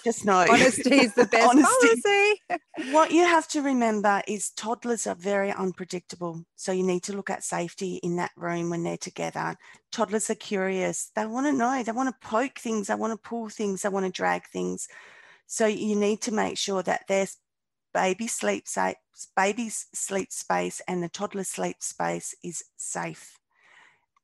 Just 0.05 0.25
know 0.25 0.47
Honesty 0.49 0.95
is 0.95 1.15
the 1.15 1.27
best 1.31 1.49
Honesty. 1.49 2.03
policy. 2.03 2.93
what 2.93 3.11
you 3.11 3.25
have 3.25 3.47
to 3.49 3.63
remember 3.63 4.23
is 4.27 4.51
toddlers 4.51 5.07
are 5.07 5.15
very 5.15 5.53
unpredictable. 5.53 6.45
So 6.57 6.73
you 6.73 6.83
need 6.83 7.03
to 7.05 7.13
look 7.13 7.31
at 7.31 7.45
safety 7.45 7.97
in 8.03 8.17
that 8.17 8.31
room 8.37 8.71
when 8.71 8.83
they're 8.83 8.97
together. 8.97 9.57
Toddlers 9.93 10.31
are 10.31 10.35
curious. 10.37 11.11
They 11.15 11.27
want 11.27 11.47
to 11.47 11.53
know. 11.53 11.83
They 11.83 11.93
want 11.93 12.09
to 12.09 12.29
poke 12.29 12.59
things. 12.59 12.87
They 12.87 12.95
want 12.95 13.13
to 13.13 13.29
pull 13.29 13.49
things. 13.49 13.83
They 13.83 13.89
want 13.89 14.07
to 14.07 14.13
drag 14.13 14.47
things. 14.47 14.89
So 15.47 15.67
you 15.67 15.97
need 15.97 16.21
to 16.23 16.33
make 16.33 16.57
sure 16.57 16.83
that 16.83 17.07
their 17.09 17.27
baby 17.93 18.29
sleep 18.29 18.69
safe, 18.69 18.97
baby's 19.37 19.87
sleep 19.93 20.33
space 20.33 20.81
and 20.87 21.03
the 21.03 21.09
toddler 21.09 21.45
sleep 21.45 21.83
space 21.83 22.35
is 22.45 22.63
safe 22.77 23.40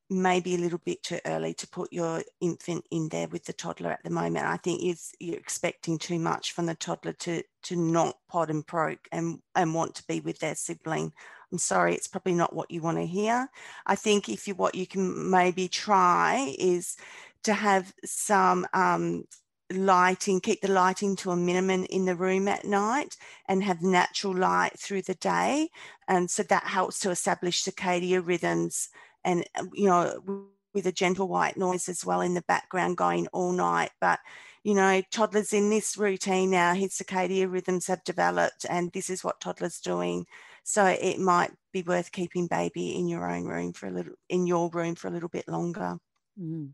maybe 0.09 0.55
a 0.55 0.59
little 0.59 0.81
bit 0.85 1.03
too 1.03 1.19
early 1.27 1.53
to 1.55 1.69
put 1.69 1.93
your 1.93 2.23
infant 2.41 2.85
in 2.91 3.09
there 3.09 3.29
with 3.29 3.45
the 3.45 3.53
toddler 3.53 3.91
at 3.91 4.03
the 4.05 4.11
moment. 4.11 4.47
I 4.47 4.57
think 4.57 4.85
is 4.85 5.13
you're 5.19 5.37
expecting 5.37 5.99
too 5.99 6.19
much 6.19 6.53
from 6.53 6.67
the 6.67 6.75
toddler 6.75 7.13
to 7.13 7.43
to 7.65 7.77
not 7.77 8.17
pod 8.29 8.51
and 8.51 8.67
poke 8.67 9.09
and 9.11 9.41
and 9.55 9.75
want 9.75 9.95
to 9.97 10.07
be 10.07 10.21
with 10.21 10.39
their 10.39 10.55
sibling. 10.55 11.13
I'm 11.53 11.59
sorry, 11.59 11.95
it's 11.95 12.09
probably 12.09 12.35
not 12.35 12.55
what 12.55 12.71
you 12.71 12.83
want 12.83 12.99
to 12.99 13.07
hear. 13.07 13.49
I 13.87 13.97
think 13.97 14.29
if 14.29 14.47
you 14.47 14.55
what 14.55 14.75
you 14.75 14.87
can 14.87 15.31
maybe 15.31 15.69
try 15.69 16.55
is 16.59 16.97
to 17.45 17.55
have 17.55 17.93
some 18.05 18.67
um, 18.75 19.25
lighting, 19.73 20.41
keep 20.41 20.61
the 20.61 20.69
lighting 20.69 21.17
to 21.17 21.31
a 21.31 21.37
minimum 21.37 21.85
in 21.91 22.05
the 22.05 22.15
room 22.15 22.49
at 22.49 22.65
night 22.65 23.17
and 23.49 23.63
have 23.63 23.83
natural 23.83 24.35
light 24.35 24.79
through 24.79 25.03
the 25.03 25.15
day. 25.15 25.71
And 26.09 26.31
so 26.31 26.43
that 26.45 26.65
helps 26.65 27.01
to 27.01 27.11
establish 27.11 27.65
circadian 27.65 28.27
rhythms 28.27 28.89
and 29.27 29.45
um, 29.59 29.71
you 29.75 29.87
know 29.87 30.49
with 30.73 30.87
a 30.87 30.93
gentle 30.93 31.29
white 31.29 31.57
noise 31.57 31.89
as 31.89 32.05
well 32.05 32.23
in 32.23 32.35
the 32.35 32.43
background 32.43 32.97
going 32.97 33.27
all 33.29 33.53
night 33.53 33.91
but 34.01 34.21
you 34.63 34.73
know 34.73 35.03
toddlers 35.11 35.53
in 35.53 35.69
this 35.69 35.99
routine 35.99 36.51
now 36.51 36.73
his 36.73 36.93
circadian 36.93 37.53
rhythms 37.53 37.87
have 37.87 38.03
developed 38.05 38.65
and 38.71 38.93
this 38.93 39.11
is 39.11 39.23
what 39.23 39.41
toddlers 39.41 39.81
doing 39.81 40.25
so 40.63 40.87
it 40.87 41.19
might 41.19 41.51
be 41.73 41.83
worth 41.83 42.13
keeping 42.13 42.47
baby 42.47 42.97
in 42.97 43.09
your 43.09 43.31
own 43.31 43.45
room 43.45 43.73
for 43.73 43.87
a 43.87 43.91
little 43.91 44.15
in 44.29 44.47
your 44.47 44.71
room 44.71 44.95
for 44.95 45.09
a 45.09 45.11
little 45.11 45.29
bit 45.29 45.47
longer 45.49 45.99
mm. 46.41 46.71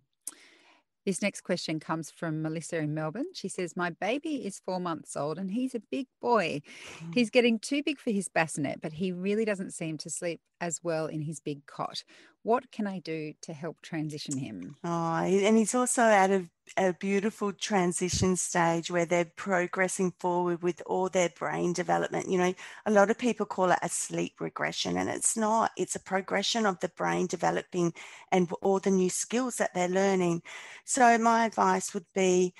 This 1.04 1.20
next 1.20 1.40
question 1.40 1.80
comes 1.80 2.12
from 2.12 2.42
Melissa 2.42 2.78
in 2.78 2.94
Melbourne. 2.94 3.26
She 3.34 3.48
says, 3.48 3.76
My 3.76 3.90
baby 3.90 4.46
is 4.46 4.60
four 4.64 4.78
months 4.78 5.16
old 5.16 5.36
and 5.36 5.50
he's 5.50 5.74
a 5.74 5.80
big 5.80 6.06
boy. 6.20 6.62
Mm. 7.00 7.14
He's 7.14 7.30
getting 7.30 7.58
too 7.58 7.82
big 7.82 7.98
for 7.98 8.12
his 8.12 8.28
bassinet, 8.28 8.80
but 8.80 8.92
he 8.92 9.10
really 9.10 9.44
doesn't 9.44 9.72
seem 9.72 9.98
to 9.98 10.10
sleep 10.10 10.40
as 10.60 10.80
well 10.82 11.06
in 11.06 11.22
his 11.22 11.40
big 11.40 11.66
cot. 11.66 12.04
What 12.42 12.70
can 12.70 12.86
I 12.86 13.00
do 13.00 13.34
to 13.42 13.52
help 13.52 13.82
transition 13.82 14.36
him? 14.38 14.76
Oh, 14.84 15.14
and 15.22 15.56
he's 15.56 15.76
also 15.76 16.02
at 16.02 16.30
a, 16.32 16.50
a 16.76 16.92
beautiful 16.92 17.52
transition 17.52 18.34
stage 18.34 18.90
where 18.90 19.06
they're 19.06 19.30
progressing 19.36 20.10
forward 20.18 20.60
with 20.64 20.82
all 20.86 21.08
their 21.08 21.28
brain 21.28 21.72
development. 21.72 22.28
You 22.28 22.38
know, 22.38 22.54
a 22.84 22.90
lot 22.90 23.08
of 23.08 23.16
people 23.16 23.46
call 23.46 23.70
it 23.70 23.78
a 23.80 23.88
sleep 23.88 24.40
regression, 24.40 24.96
and 24.96 25.08
it's 25.08 25.36
not, 25.36 25.70
it's 25.76 25.94
a 25.94 26.00
progression 26.00 26.66
of 26.66 26.80
the 26.80 26.88
brain 26.88 27.28
developing 27.28 27.92
and 28.32 28.50
all 28.60 28.80
the 28.80 28.90
new 28.90 29.08
skills 29.08 29.56
that 29.58 29.72
they're 29.72 29.88
learning. 29.88 30.42
So, 30.84 31.16
my 31.16 31.46
advice 31.46 31.94
would 31.94 32.06
be 32.12 32.52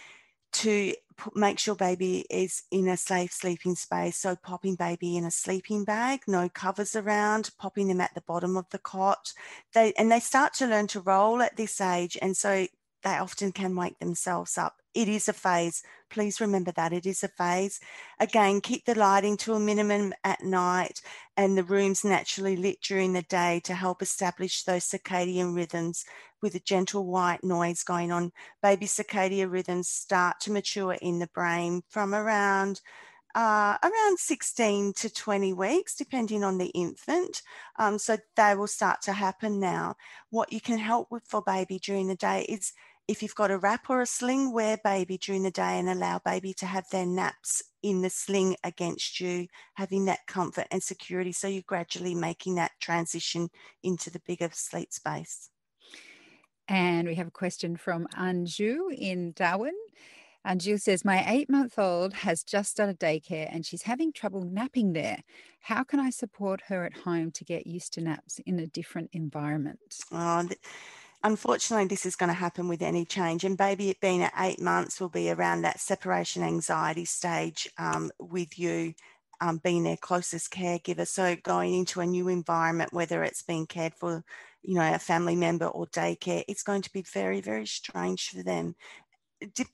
to 0.52 0.94
make 1.34 1.58
sure 1.58 1.74
baby 1.74 2.24
is 2.30 2.62
in 2.70 2.88
a 2.88 2.96
safe 2.96 3.32
sleeping 3.32 3.74
space. 3.74 4.16
So 4.16 4.36
popping 4.36 4.74
baby 4.74 5.16
in 5.16 5.24
a 5.24 5.30
sleeping 5.30 5.84
bag, 5.84 6.20
no 6.26 6.48
covers 6.48 6.96
around, 6.96 7.50
popping 7.58 7.88
them 7.88 8.00
at 8.00 8.14
the 8.14 8.22
bottom 8.22 8.56
of 8.56 8.68
the 8.70 8.78
cot. 8.78 9.32
They 9.74 9.92
and 9.98 10.10
they 10.10 10.20
start 10.20 10.54
to 10.54 10.66
learn 10.66 10.86
to 10.88 11.00
roll 11.00 11.42
at 11.42 11.56
this 11.56 11.80
age, 11.80 12.18
and 12.20 12.36
so 12.36 12.66
they 13.02 13.16
often 13.16 13.52
can 13.52 13.76
wake 13.76 13.98
themselves 13.98 14.56
up. 14.56 14.76
It 14.94 15.08
is 15.08 15.28
a 15.28 15.32
phase. 15.32 15.82
Please 16.10 16.40
remember 16.40 16.72
that 16.72 16.92
it 16.92 17.06
is 17.06 17.22
a 17.22 17.28
phase. 17.28 17.80
Again, 18.20 18.60
keep 18.60 18.84
the 18.84 18.94
lighting 18.94 19.36
to 19.38 19.54
a 19.54 19.60
minimum 19.60 20.12
at 20.22 20.42
night 20.42 21.00
and 21.36 21.56
the 21.56 21.64
rooms 21.64 22.04
naturally 22.04 22.56
lit 22.56 22.80
during 22.82 23.12
the 23.12 23.22
day 23.22 23.60
to 23.64 23.74
help 23.74 24.02
establish 24.02 24.64
those 24.64 24.84
circadian 24.84 25.54
rhythms 25.54 26.04
with 26.42 26.54
a 26.54 26.60
gentle 26.60 27.06
white 27.06 27.42
noise 27.42 27.82
going 27.82 28.12
on. 28.12 28.32
Baby 28.62 28.86
circadian 28.86 29.50
rhythms 29.50 29.88
start 29.88 30.40
to 30.40 30.52
mature 30.52 30.94
in 31.00 31.18
the 31.18 31.28
brain 31.28 31.82
from 31.88 32.14
around 32.14 32.80
uh, 33.34 33.78
around 33.82 34.18
16 34.18 34.92
to 34.92 35.12
20 35.12 35.52
weeks, 35.54 35.94
depending 35.94 36.44
on 36.44 36.58
the 36.58 36.66
infant. 36.66 37.42
Um, 37.78 37.98
so 37.98 38.18
they 38.36 38.54
will 38.54 38.66
start 38.66 39.00
to 39.02 39.12
happen 39.12 39.58
now. 39.58 39.96
What 40.30 40.52
you 40.52 40.60
can 40.60 40.78
help 40.78 41.10
with 41.10 41.24
for 41.24 41.42
baby 41.42 41.78
during 41.78 42.08
the 42.08 42.14
day 42.14 42.44
is 42.48 42.72
if 43.12 43.22
you've 43.22 43.34
got 43.34 43.50
a 43.50 43.58
wrap 43.58 43.90
or 43.90 44.00
a 44.00 44.06
sling, 44.06 44.54
wear 44.54 44.78
baby 44.82 45.18
during 45.18 45.42
the 45.42 45.50
day 45.50 45.78
and 45.78 45.86
allow 45.86 46.18
baby 46.24 46.54
to 46.54 46.64
have 46.64 46.88
their 46.90 47.04
naps 47.04 47.62
in 47.82 48.00
the 48.00 48.08
sling 48.08 48.56
against 48.64 49.20
you, 49.20 49.48
having 49.74 50.06
that 50.06 50.26
comfort 50.26 50.66
and 50.70 50.82
security. 50.82 51.30
So 51.30 51.46
you're 51.46 51.62
gradually 51.66 52.14
making 52.14 52.54
that 52.54 52.72
transition 52.80 53.50
into 53.82 54.10
the 54.10 54.22
bigger 54.26 54.48
sleep 54.54 54.94
space. 54.94 55.50
And 56.68 57.06
we 57.06 57.14
have 57.16 57.26
a 57.26 57.32
question 57.32 57.76
from 57.76 58.06
Anju 58.16 58.94
in 58.96 59.32
Darwin. 59.32 59.76
Anju 60.46 60.80
says, 60.80 61.04
My 61.04 61.22
eight 61.30 61.50
month 61.50 61.78
old 61.78 62.14
has 62.14 62.42
just 62.42 62.70
started 62.70 62.98
daycare 62.98 63.48
and 63.54 63.66
she's 63.66 63.82
having 63.82 64.14
trouble 64.14 64.42
napping 64.42 64.94
there. 64.94 65.22
How 65.60 65.84
can 65.84 66.00
I 66.00 66.08
support 66.08 66.62
her 66.68 66.84
at 66.84 66.96
home 66.96 67.30
to 67.32 67.44
get 67.44 67.66
used 67.66 67.92
to 67.92 68.00
naps 68.00 68.40
in 68.46 68.58
a 68.58 68.66
different 68.66 69.10
environment? 69.12 69.98
Oh, 70.10 70.48
unfortunately, 71.24 71.86
this 71.86 72.06
is 72.06 72.16
going 72.16 72.28
to 72.28 72.34
happen 72.34 72.68
with 72.68 72.82
any 72.82 73.04
change. 73.04 73.44
And 73.44 73.56
baby, 73.56 73.90
it 73.90 74.00
being 74.00 74.22
at 74.22 74.32
eight 74.38 74.60
months, 74.60 75.00
will 75.00 75.08
be 75.08 75.30
around 75.30 75.62
that 75.62 75.80
separation 75.80 76.42
anxiety 76.42 77.04
stage 77.04 77.68
um, 77.78 78.10
with 78.18 78.58
you. 78.58 78.94
Um, 79.40 79.56
being 79.56 79.82
their 79.82 79.96
closest 79.96 80.52
caregiver. 80.52 81.04
So 81.04 81.34
going 81.42 81.74
into 81.74 82.00
a 82.00 82.06
new 82.06 82.28
environment, 82.28 82.92
whether 82.92 83.24
it's 83.24 83.42
being 83.42 83.66
cared 83.66 83.92
for, 83.92 84.22
you 84.62 84.76
know, 84.76 84.94
a 84.94 85.00
family 85.00 85.34
member 85.34 85.66
or 85.66 85.88
daycare, 85.88 86.44
it's 86.46 86.62
going 86.62 86.82
to 86.82 86.92
be 86.92 87.02
very, 87.12 87.40
very 87.40 87.66
strange 87.66 88.28
for 88.28 88.44
them. 88.44 88.76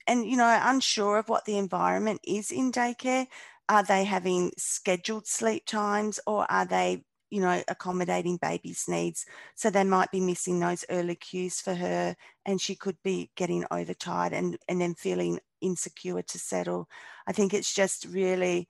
And, 0.07 0.25
you 0.25 0.37
know, 0.37 0.59
unsure 0.63 1.19
of 1.19 1.29
what 1.29 1.45
the 1.45 1.59
environment 1.59 2.19
is 2.23 2.49
in 2.49 2.71
daycare. 2.71 3.27
Are 3.67 3.83
they 3.83 4.05
having 4.05 4.51
scheduled 4.57 5.27
sleep 5.27 5.67
times 5.67 6.19
or 6.25 6.51
are 6.51 6.65
they 6.65 7.03
you 7.29 7.41
know, 7.41 7.61
accommodating 7.67 8.37
baby's 8.37 8.85
needs. 8.87 9.25
So 9.55 9.69
they 9.69 9.83
might 9.83 10.11
be 10.11 10.19
missing 10.19 10.59
those 10.59 10.85
early 10.89 11.15
cues 11.15 11.61
for 11.61 11.75
her 11.75 12.15
and 12.45 12.59
she 12.59 12.75
could 12.75 12.97
be 13.03 13.31
getting 13.35 13.65
overtired 13.71 14.33
and, 14.33 14.57
and 14.67 14.81
then 14.81 14.95
feeling 14.95 15.39
insecure 15.61 16.21
to 16.21 16.39
settle. 16.39 16.89
I 17.27 17.31
think 17.31 17.53
it's 17.53 17.73
just 17.73 18.05
really, 18.05 18.67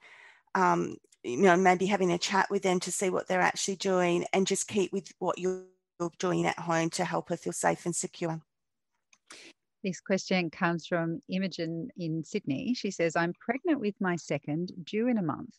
um, 0.56 0.98
you 1.24 1.42
know, 1.42 1.58
maybe 1.58 1.86
having 1.86 2.12
a 2.12 2.18
chat 2.18 2.50
with 2.50 2.64
them 2.64 2.80
to 2.82 2.92
see 2.92 3.10
what 3.10 3.28
they're 3.28 3.42
actually 3.42 3.78
doing 3.78 4.26
and 4.34 4.48
just 4.48 4.68
keep 4.68 4.92
with 4.94 5.12
what 5.20 5.38
you're 5.38 5.64
doing 6.18 6.46
at 6.46 6.60
home 6.60 6.90
to 6.92 7.06
help 7.06 7.30
her 7.30 7.38
feel 7.38 7.54
safe 7.54 7.86
and 7.86 7.96
secure. 7.96 8.42
This 9.84 10.02
question 10.02 10.50
comes 10.50 10.88
from 10.88 11.22
Imogen 11.30 11.90
in 11.98 12.24
Sydney. 12.26 12.74
She 12.74 12.92
says, 12.92 13.16
I'm 13.16 13.34
pregnant 13.40 13.80
with 13.80 13.96
my 14.02 14.18
second, 14.18 14.74
due 14.84 15.08
in 15.08 15.18
a 15.18 15.22
month. 15.22 15.56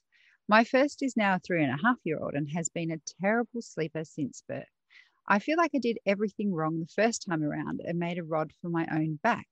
My 0.51 0.65
first 0.65 1.01
is 1.01 1.17
now 1.17 1.37
a 1.37 1.39
three 1.39 1.63
and 1.63 1.73
a 1.73 1.81
half 1.81 1.99
year 2.03 2.19
old 2.19 2.35
and 2.35 2.51
has 2.51 2.69
been 2.69 2.91
a 2.91 3.01
terrible 3.23 3.63
sleeper 3.63 4.05
since 4.05 4.43
birth. 4.49 4.65
I 5.29 5.39
feel 5.39 5.57
like 5.57 5.71
I 5.77 5.79
did 5.79 6.01
everything 6.05 6.53
wrong 6.53 6.81
the 6.81 6.89
first 6.89 7.25
time 7.25 7.45
around 7.45 7.81
and 7.85 8.01
made 8.01 8.19
a 8.19 8.25
rod 8.25 8.53
for 8.61 8.69
my 8.69 8.85
own 8.91 9.21
back. 9.23 9.47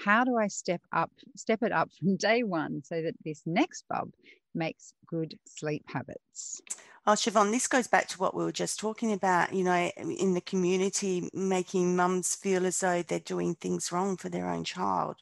How 0.00 0.24
do 0.24 0.38
I 0.38 0.46
step 0.46 0.80
up, 0.90 1.12
step 1.36 1.62
it 1.62 1.70
up 1.70 1.90
from 1.98 2.16
day 2.16 2.44
one 2.44 2.82
so 2.82 3.02
that 3.02 3.12
this 3.26 3.42
next 3.44 3.84
bub 3.90 4.08
makes 4.54 4.94
good 5.06 5.38
sleep 5.46 5.82
habits? 5.86 6.62
Oh, 7.06 7.12
Siobhan, 7.12 7.50
this 7.50 7.66
goes 7.66 7.86
back 7.86 8.08
to 8.08 8.18
what 8.18 8.34
we 8.34 8.42
were 8.42 8.50
just 8.50 8.80
talking 8.80 9.12
about, 9.12 9.52
you 9.52 9.64
know, 9.64 9.90
in 9.98 10.32
the 10.32 10.40
community, 10.40 11.28
making 11.34 11.94
mums 11.94 12.34
feel 12.34 12.64
as 12.64 12.80
though 12.80 13.02
they're 13.02 13.18
doing 13.20 13.54
things 13.54 13.92
wrong 13.92 14.16
for 14.16 14.30
their 14.30 14.48
own 14.48 14.64
child. 14.64 15.16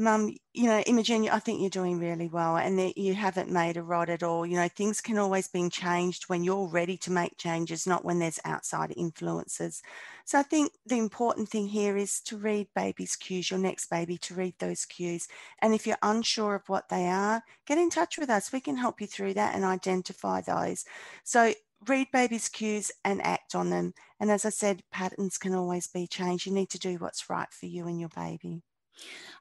Mum, 0.00 0.32
you 0.54 0.66
know, 0.66 0.78
Imogen, 0.86 1.28
I 1.28 1.40
think 1.40 1.60
you're 1.60 1.70
doing 1.70 1.98
really 1.98 2.28
well 2.28 2.56
and 2.56 2.78
that 2.78 2.96
you 2.96 3.14
haven't 3.14 3.50
made 3.50 3.76
a 3.76 3.82
rod 3.82 4.08
at 4.08 4.22
all. 4.22 4.46
You 4.46 4.54
know, 4.54 4.68
things 4.68 5.00
can 5.00 5.18
always 5.18 5.48
be 5.48 5.68
changed 5.68 6.24
when 6.28 6.44
you're 6.44 6.68
ready 6.68 6.96
to 6.98 7.10
make 7.10 7.36
changes, 7.36 7.84
not 7.84 8.04
when 8.04 8.20
there's 8.20 8.38
outside 8.44 8.94
influences. 8.96 9.82
So 10.24 10.38
I 10.38 10.44
think 10.44 10.70
the 10.86 10.98
important 10.98 11.48
thing 11.48 11.66
here 11.66 11.96
is 11.96 12.20
to 12.22 12.36
read 12.36 12.68
baby's 12.76 13.16
cues, 13.16 13.50
your 13.50 13.58
next 13.58 13.90
baby 13.90 14.16
to 14.18 14.34
read 14.34 14.54
those 14.60 14.84
cues. 14.84 15.26
And 15.60 15.74
if 15.74 15.84
you're 15.84 15.98
unsure 16.00 16.54
of 16.54 16.68
what 16.68 16.88
they 16.88 17.08
are, 17.08 17.42
get 17.66 17.78
in 17.78 17.90
touch 17.90 18.18
with 18.18 18.30
us. 18.30 18.52
We 18.52 18.60
can 18.60 18.76
help 18.76 19.00
you 19.00 19.08
through 19.08 19.34
that 19.34 19.56
and 19.56 19.64
identify 19.64 20.42
those. 20.42 20.84
So 21.24 21.54
read 21.88 22.06
baby's 22.12 22.48
cues 22.48 22.92
and 23.04 23.20
act 23.26 23.56
on 23.56 23.70
them. 23.70 23.94
And 24.20 24.30
as 24.30 24.44
I 24.44 24.50
said, 24.50 24.82
patterns 24.92 25.38
can 25.38 25.54
always 25.56 25.88
be 25.88 26.06
changed. 26.06 26.46
You 26.46 26.52
need 26.52 26.70
to 26.70 26.78
do 26.78 26.98
what's 26.98 27.28
right 27.28 27.52
for 27.52 27.66
you 27.66 27.88
and 27.88 27.98
your 27.98 28.10
baby. 28.10 28.62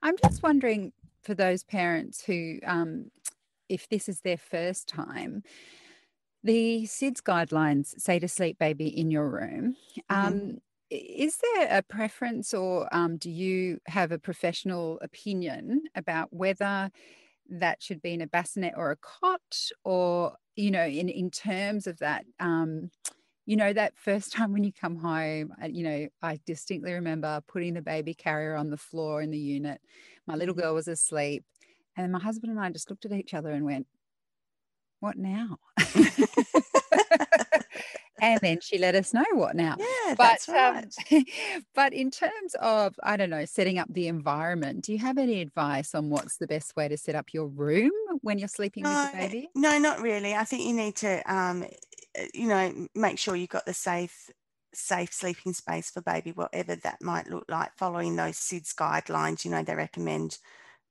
I'm 0.02 0.16
just 0.24 0.44
wondering 0.44 0.94
for 1.24 1.34
those 1.34 1.64
parents 1.64 2.24
who, 2.24 2.60
um, 2.66 3.12
if 3.70 3.90
this 3.90 4.08
is 4.08 4.22
their 4.22 4.38
first 4.38 4.88
time, 4.88 5.44
the 6.44 6.84
SIDS 6.84 7.22
guidelines 7.22 8.00
say 8.00 8.20
to 8.20 8.28
sleep 8.28 8.58
baby 8.60 8.88
in 8.88 9.12
your 9.12 9.30
room. 9.30 9.76
Mm-hmm. 10.10 10.26
Um, 10.26 10.58
is 10.90 11.38
there 11.56 11.68
a 11.78 11.82
preference 11.82 12.54
or 12.54 12.88
um, 12.96 13.18
do 13.18 13.30
you 13.30 13.80
have 13.88 14.12
a 14.12 14.20
professional 14.20 15.00
opinion 15.02 15.84
about 15.96 16.32
whether 16.32 16.90
that 17.50 17.82
should 17.82 18.02
be 18.02 18.14
in 18.14 18.22
a 18.22 18.28
bassinet 18.28 18.74
or 18.78 18.92
a 18.92 18.98
cot 18.98 19.70
or 19.84 20.36
you 20.56 20.72
know 20.72 20.86
in 20.86 21.10
in 21.10 21.30
terms 21.30 21.88
of 21.88 21.98
that 22.00 22.26
um, 22.40 22.90
you 23.48 23.56
know, 23.56 23.74
that 23.74 23.98
first 23.98 24.32
time 24.34 24.54
when 24.54 24.64
you 24.64 24.72
come 24.72 24.98
home, 24.98 25.52
you 25.68 25.84
know, 25.84 26.08
I 26.22 26.40
distinctly 26.46 26.94
remember 26.94 27.42
putting 27.48 27.74
the 27.74 27.82
baby 27.82 28.14
carrier 28.14 28.56
on 28.56 28.70
the 28.70 28.78
floor 28.78 29.24
in 29.24 29.32
the 29.32 29.40
unit. 29.40 29.82
My 30.28 30.36
little 30.36 30.54
mm-hmm. 30.54 30.62
girl 30.62 30.76
was 30.76 30.88
asleep. 30.88 31.44
And 31.96 32.12
my 32.12 32.20
husband 32.20 32.52
and 32.52 32.60
I 32.60 32.70
just 32.70 32.92
looked 32.92 33.06
at 33.06 33.12
each 33.12 33.34
other 33.34 33.50
and 33.50 33.66
went, 33.66 33.88
What 35.00 35.18
now? 35.18 35.58
and 38.22 38.40
then 38.42 38.60
she 38.62 38.78
let 38.78 38.94
us 38.94 39.16
know 39.16 39.26
what 39.34 39.56
now. 39.56 39.76
Yeah, 39.80 40.14
but, 40.16 40.18
that's 40.18 40.48
right. 40.48 40.86
Um, 41.12 41.24
but 41.74 41.94
in 41.94 42.12
terms 42.12 42.56
of, 42.62 42.94
I 43.04 43.18
don't 43.18 43.32
know, 43.32 43.46
setting 43.46 43.80
up 43.80 43.92
the 43.92 44.08
environment, 44.08 44.84
do 44.84 44.92
you 44.92 45.00
have 45.00 45.18
any 45.18 45.42
advice 45.42 45.96
on 45.96 46.12
what's 46.12 46.38
the 46.38 46.46
best 46.46 46.76
way 46.76 46.88
to 46.88 46.98
set 46.98 47.16
up 47.16 47.34
your 47.34 47.48
room 47.48 47.92
when 48.22 48.38
you're 48.38 48.48
sleeping 48.48 48.84
no, 48.84 48.90
with 48.92 49.12
the 49.12 49.18
baby? 49.18 49.50
No, 49.56 49.80
not 49.80 50.00
really. 50.00 50.36
I 50.36 50.44
think 50.44 50.68
you 50.68 50.74
need 50.74 50.98
to 50.98 51.34
um, 51.34 51.66
you 52.34 52.48
know, 52.48 52.88
make 52.96 53.20
sure 53.20 53.36
you've 53.36 53.50
got 53.50 53.66
the 53.66 53.74
safe 53.74 54.30
safe 54.74 55.14
sleeping 55.14 55.54
space 55.54 55.90
for 55.90 56.02
baby, 56.02 56.32
whatever 56.32 56.76
that 56.76 57.02
might 57.02 57.28
look 57.30 57.46
like, 57.50 57.72
following 57.78 58.16
those 58.16 58.38
SIDS 58.38 58.74
guidelines. 58.76 59.44
You 59.44 59.52
know, 59.52 59.64
they 59.64 59.76
recommend, 59.76 60.38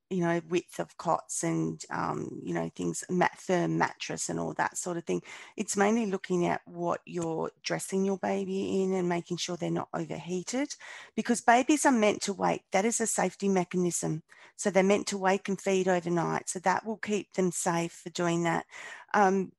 you 0.09 0.21
know, 0.21 0.41
width 0.49 0.79
of 0.79 0.97
cots 0.97 1.43
and, 1.43 1.83
um, 1.91 2.41
you 2.43 2.53
know, 2.53 2.69
things, 2.75 3.03
mat, 3.09 3.37
firm 3.39 3.77
mattress 3.77 4.29
and 4.29 4.39
all 4.39 4.53
that 4.55 4.77
sort 4.77 4.97
of 4.97 5.05
thing. 5.05 5.21
It's 5.57 5.77
mainly 5.77 6.05
looking 6.07 6.45
at 6.47 6.61
what 6.65 7.01
you're 7.05 7.51
dressing 7.63 8.05
your 8.05 8.17
baby 8.17 8.83
in 8.83 8.93
and 8.93 9.09
making 9.09 9.37
sure 9.37 9.57
they're 9.57 9.71
not 9.71 9.89
overheated 9.93 10.69
because 11.15 11.41
babies 11.41 11.85
are 11.85 11.91
meant 11.91 12.21
to 12.23 12.33
wake. 12.33 12.63
That 12.71 12.85
is 12.85 13.01
a 13.01 13.07
safety 13.07 13.49
mechanism. 13.49 14.23
So 14.57 14.69
they're 14.69 14.83
meant 14.83 15.07
to 15.07 15.17
wake 15.17 15.49
and 15.49 15.59
feed 15.61 15.87
overnight. 15.87 16.49
So 16.49 16.59
that 16.59 16.85
will 16.85 16.97
keep 16.97 17.33
them 17.33 17.51
safe 17.51 17.93
for 18.03 18.09
doing 18.09 18.43
that. 18.43 18.65
Um, 19.13 19.51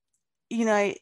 you 0.49 0.65
know, 0.65 0.93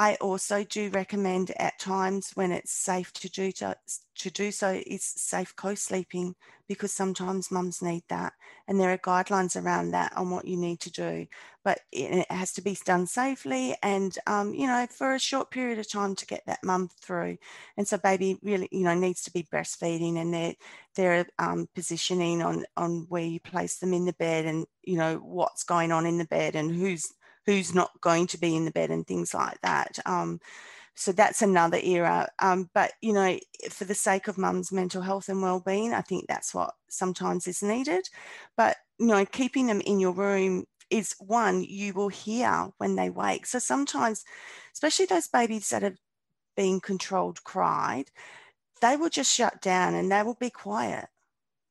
I 0.00 0.14
also 0.14 0.64
do 0.64 0.88
recommend 0.88 1.50
at 1.58 1.78
times 1.78 2.30
when 2.32 2.52
it's 2.52 2.72
safe 2.72 3.12
to 3.12 3.28
do 3.28 3.52
to, 3.52 3.76
to 4.14 4.30
do 4.30 4.50
so 4.50 4.80
is 4.86 5.04
safe 5.04 5.54
co-sleeping 5.56 6.36
because 6.66 6.90
sometimes 6.90 7.50
mums 7.50 7.82
need 7.82 8.04
that 8.08 8.32
and 8.66 8.80
there 8.80 8.90
are 8.92 8.96
guidelines 8.96 9.62
around 9.62 9.90
that 9.90 10.16
on 10.16 10.30
what 10.30 10.46
you 10.46 10.56
need 10.56 10.80
to 10.80 10.90
do. 10.90 11.26
But 11.62 11.80
it 11.92 12.24
has 12.32 12.50
to 12.54 12.62
be 12.62 12.78
done 12.82 13.06
safely 13.08 13.76
and 13.82 14.16
um, 14.26 14.54
you 14.54 14.66
know 14.66 14.86
for 14.90 15.14
a 15.14 15.18
short 15.20 15.50
period 15.50 15.78
of 15.78 15.90
time 15.90 16.14
to 16.14 16.24
get 16.24 16.44
that 16.46 16.64
mum 16.64 16.88
through. 17.02 17.36
And 17.76 17.86
so 17.86 17.98
baby 17.98 18.38
really 18.42 18.70
you 18.72 18.84
know 18.84 18.94
needs 18.94 19.22
to 19.24 19.30
be 19.30 19.42
breastfeeding 19.52 20.16
and 20.16 20.32
their 20.32 20.54
their 20.96 21.26
um, 21.38 21.68
positioning 21.74 22.40
on 22.40 22.64
on 22.78 23.04
where 23.10 23.24
you 23.26 23.38
place 23.38 23.76
them 23.76 23.92
in 23.92 24.06
the 24.06 24.14
bed 24.14 24.46
and 24.46 24.64
you 24.82 24.96
know 24.96 25.16
what's 25.16 25.62
going 25.62 25.92
on 25.92 26.06
in 26.06 26.16
the 26.16 26.24
bed 26.24 26.56
and 26.56 26.74
who's 26.74 27.12
who's 27.50 27.74
not 27.74 27.90
going 28.00 28.26
to 28.28 28.38
be 28.38 28.56
in 28.56 28.64
the 28.64 28.70
bed 28.70 28.90
and 28.90 29.06
things 29.06 29.34
like 29.34 29.60
that. 29.62 29.98
Um, 30.06 30.40
so 30.94 31.12
that's 31.12 31.42
another 31.42 31.78
era. 31.82 32.28
Um, 32.40 32.70
but 32.74 32.92
you 33.00 33.12
know, 33.12 33.38
for 33.70 33.84
the 33.84 33.94
sake 33.94 34.28
of 34.28 34.38
mum's 34.38 34.72
mental 34.72 35.02
health 35.02 35.28
and 35.28 35.42
well-being, 35.42 35.94
I 35.94 36.02
think 36.02 36.26
that's 36.28 36.54
what 36.54 36.74
sometimes 36.88 37.46
is 37.46 37.62
needed. 37.62 38.08
But 38.56 38.76
you 38.98 39.06
know, 39.06 39.24
keeping 39.24 39.66
them 39.66 39.80
in 39.80 39.98
your 39.98 40.12
room 40.12 40.64
is 40.90 41.14
one 41.18 41.62
you 41.62 41.94
will 41.94 42.08
hear 42.08 42.68
when 42.78 42.96
they 42.96 43.10
wake. 43.10 43.46
So 43.46 43.58
sometimes, 43.58 44.24
especially 44.72 45.06
those 45.06 45.28
babies 45.28 45.68
that 45.70 45.82
have 45.82 45.96
been 46.56 46.80
controlled 46.80 47.42
cried, 47.44 48.10
they 48.80 48.96
will 48.96 49.08
just 49.08 49.32
shut 49.32 49.62
down 49.62 49.94
and 49.94 50.10
they 50.10 50.22
will 50.22 50.34
be 50.34 50.50
quiet 50.50 51.06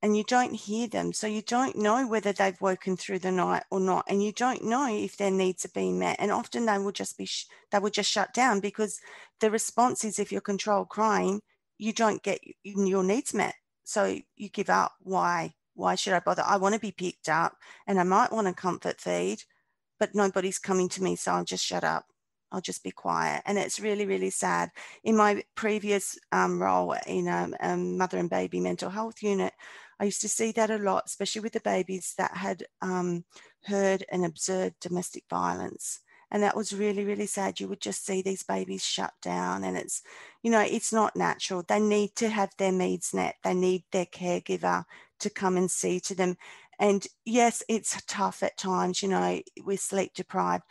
and 0.01 0.15
you 0.15 0.23
don't 0.23 0.53
hear 0.53 0.88
them. 0.88 1.12
So 1.12 1.27
you 1.27 1.41
don't 1.41 1.75
know 1.75 2.07
whether 2.07 2.31
they've 2.31 2.59
woken 2.62 2.95
through 2.95 3.19
the 3.19 3.31
night 3.31 3.63
or 3.69 3.79
not. 3.79 4.05
And 4.07 4.23
you 4.23 4.31
don't 4.31 4.63
know 4.63 4.88
if 4.88 5.17
their 5.17 5.31
needs 5.31 5.65
are 5.65 5.71
being 5.73 5.99
met. 5.99 6.15
And 6.19 6.31
often 6.31 6.65
they 6.65 6.77
will 6.77 6.93
just 6.93 7.17
be, 7.17 7.25
sh- 7.25 7.47
they 7.71 7.79
will 7.79 7.89
just 7.89 8.09
shut 8.09 8.33
down 8.33 8.62
because 8.62 8.99
the 9.41 9.51
response 9.51 10.05
is 10.05 10.17
if 10.17 10.31
you're 10.31 10.41
controlled 10.41 10.89
crying, 10.89 11.41
you 11.77 11.91
don't 11.91 12.23
get 12.23 12.39
your 12.63 13.03
needs 13.03 13.33
met. 13.33 13.55
So 13.83 14.17
you 14.38 14.49
give 14.49 14.69
up. 14.69 14.93
Why? 15.01 15.53
Why 15.73 15.95
should 15.95 16.13
I 16.13 16.19
bother? 16.19 16.43
I 16.45 16.57
want 16.57 16.75
to 16.75 16.79
be 16.81 16.91
picked 16.91 17.27
up 17.27 17.57
and 17.88 17.99
I 17.99 18.03
might 18.03 18.31
want 18.31 18.47
a 18.47 18.53
comfort 18.53 19.01
feed, 19.01 19.43
but 19.99 20.15
nobody's 20.15 20.59
coming 20.59 20.88
to 20.89 21.03
me. 21.03 21.15
So 21.15 21.33
I'll 21.33 21.43
just 21.43 21.65
shut 21.65 21.83
up. 21.83 22.05
I'll 22.51 22.62
just 22.62 22.83
be 22.83 22.91
quiet. 22.91 23.41
And 23.45 23.57
it's 23.57 23.79
really, 23.79 24.05
really 24.05 24.29
sad. 24.29 24.71
In 25.03 25.15
my 25.15 25.43
previous 25.55 26.17
um, 26.31 26.62
role 26.62 26.95
in 27.05 27.27
a, 27.27 27.49
a 27.59 27.77
mother 27.77 28.17
and 28.17 28.29
baby 28.29 28.59
mental 28.59 28.89
health 28.89 29.21
unit, 29.21 29.53
I 29.99 30.05
used 30.05 30.21
to 30.21 30.29
see 30.29 30.51
that 30.53 30.71
a 30.71 30.77
lot, 30.77 31.03
especially 31.05 31.41
with 31.41 31.53
the 31.53 31.59
babies 31.59 32.13
that 32.17 32.35
had 32.35 32.63
um, 32.81 33.25
heard 33.63 34.05
and 34.12 34.25
observed 34.25 34.75
domestic 34.79 35.23
violence. 35.29 35.99
And 36.31 36.43
that 36.43 36.55
was 36.55 36.73
really, 36.73 37.05
really 37.05 37.25
sad. 37.25 37.59
You 37.59 37.67
would 37.69 37.81
just 37.81 38.05
see 38.05 38.21
these 38.21 38.43
babies 38.43 38.85
shut 38.85 39.13
down, 39.21 39.63
and 39.63 39.75
it's, 39.75 40.03
you 40.43 40.51
know, 40.51 40.62
it's 40.62 40.93
not 40.93 41.15
natural. 41.15 41.63
They 41.67 41.79
need 41.79 42.15
to 42.17 42.29
have 42.29 42.51
their 42.57 42.71
needs 42.71 43.13
met, 43.13 43.35
they 43.43 43.55
need 43.55 43.83
their 43.91 44.05
caregiver 44.05 44.85
to 45.21 45.29
come 45.29 45.57
and 45.57 45.69
see 45.69 45.99
to 46.01 46.15
them. 46.15 46.38
And 46.77 47.05
yes, 47.25 47.63
it's 47.67 48.01
tough 48.07 48.41
at 48.43 48.57
times, 48.57 49.01
you 49.01 49.09
know, 49.09 49.41
we're 49.65 49.77
sleep 49.77 50.13
deprived, 50.13 50.63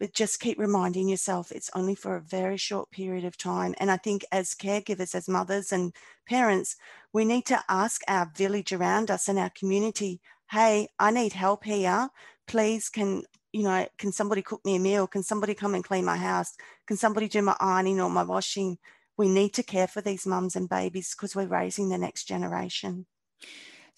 but 0.00 0.14
just 0.14 0.40
keep 0.40 0.58
reminding 0.58 1.08
yourself 1.08 1.52
it's 1.52 1.70
only 1.74 1.94
for 1.94 2.16
a 2.16 2.22
very 2.22 2.56
short 2.56 2.90
period 2.90 3.24
of 3.24 3.36
time. 3.36 3.74
And 3.78 3.90
I 3.90 3.98
think 3.98 4.24
as 4.32 4.54
caregivers, 4.54 5.14
as 5.14 5.28
mothers 5.28 5.70
and 5.70 5.94
parents, 6.26 6.74
we 7.12 7.26
need 7.26 7.44
to 7.46 7.62
ask 7.68 8.00
our 8.08 8.32
village 8.34 8.72
around 8.72 9.10
us 9.10 9.28
and 9.28 9.38
our 9.38 9.50
community, 9.50 10.20
hey, 10.50 10.88
I 10.98 11.10
need 11.10 11.34
help 11.34 11.64
here. 11.64 12.08
Please, 12.48 12.88
can 12.88 13.22
you 13.52 13.64
know, 13.64 13.86
can 13.98 14.12
somebody 14.12 14.42
cook 14.42 14.64
me 14.64 14.76
a 14.76 14.78
meal? 14.78 15.06
Can 15.06 15.22
somebody 15.22 15.54
come 15.54 15.74
and 15.74 15.84
clean 15.84 16.04
my 16.04 16.16
house? 16.16 16.54
Can 16.86 16.96
somebody 16.96 17.28
do 17.28 17.42
my 17.42 17.56
ironing 17.60 18.00
or 18.00 18.08
my 18.08 18.22
washing? 18.22 18.78
We 19.16 19.28
need 19.28 19.52
to 19.54 19.62
care 19.62 19.88
for 19.88 20.00
these 20.00 20.26
mums 20.26 20.56
and 20.56 20.68
babies 20.68 21.14
because 21.14 21.36
we're 21.36 21.46
raising 21.46 21.88
the 21.88 21.98
next 21.98 22.24
generation. 22.24 23.06